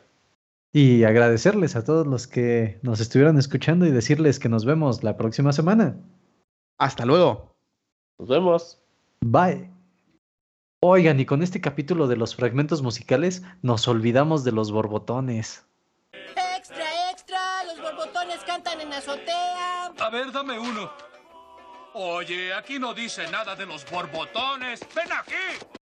Y 0.77 1.05
agradecerles 1.05 1.77
a 1.77 1.85
todos 1.85 2.05
los 2.05 2.27
que 2.27 2.81
nos 2.83 2.99
estuvieron 2.99 3.39
escuchando 3.39 3.87
y 3.87 3.93
decirles 3.93 4.41
que 4.41 4.49
nos 4.49 4.65
vemos 4.65 5.05
la 5.05 5.17
próxima 5.17 5.53
semana. 5.53 5.95
Hasta 6.79 7.07
luego. 7.07 7.55
Nos 8.19 8.29
vemos. 8.29 8.83
Bye. 9.21 9.71
Oigan, 10.81 11.21
y 11.21 11.27
con 11.27 11.45
este 11.45 11.61
capítulo 11.61 12.09
de 12.09 12.17
los 12.17 12.35
fragmentos 12.35 12.83
musicales 12.83 13.45
nos 13.63 13.87
olvidamos 13.87 14.43
de 14.43 14.51
los 14.51 14.73
borbotones. 14.73 15.65
Extra, 16.13 17.11
extra, 17.13 17.63
los 17.67 17.81
borbotones 17.81 18.41
cantan 18.45 18.81
en 18.81 18.93
azotea. 18.93 19.93
A 19.97 20.11
ver, 20.11 20.33
dame 20.33 20.59
uno. 20.59 20.91
Oye, 21.93 22.53
aquí 22.53 22.81
no 22.81 22.95
dice 22.95 23.31
nada 23.31 23.55
de 23.55 23.65
los 23.65 23.89
borbotones. 23.89 24.81
Ven 24.93 25.13
aquí. 25.13 25.84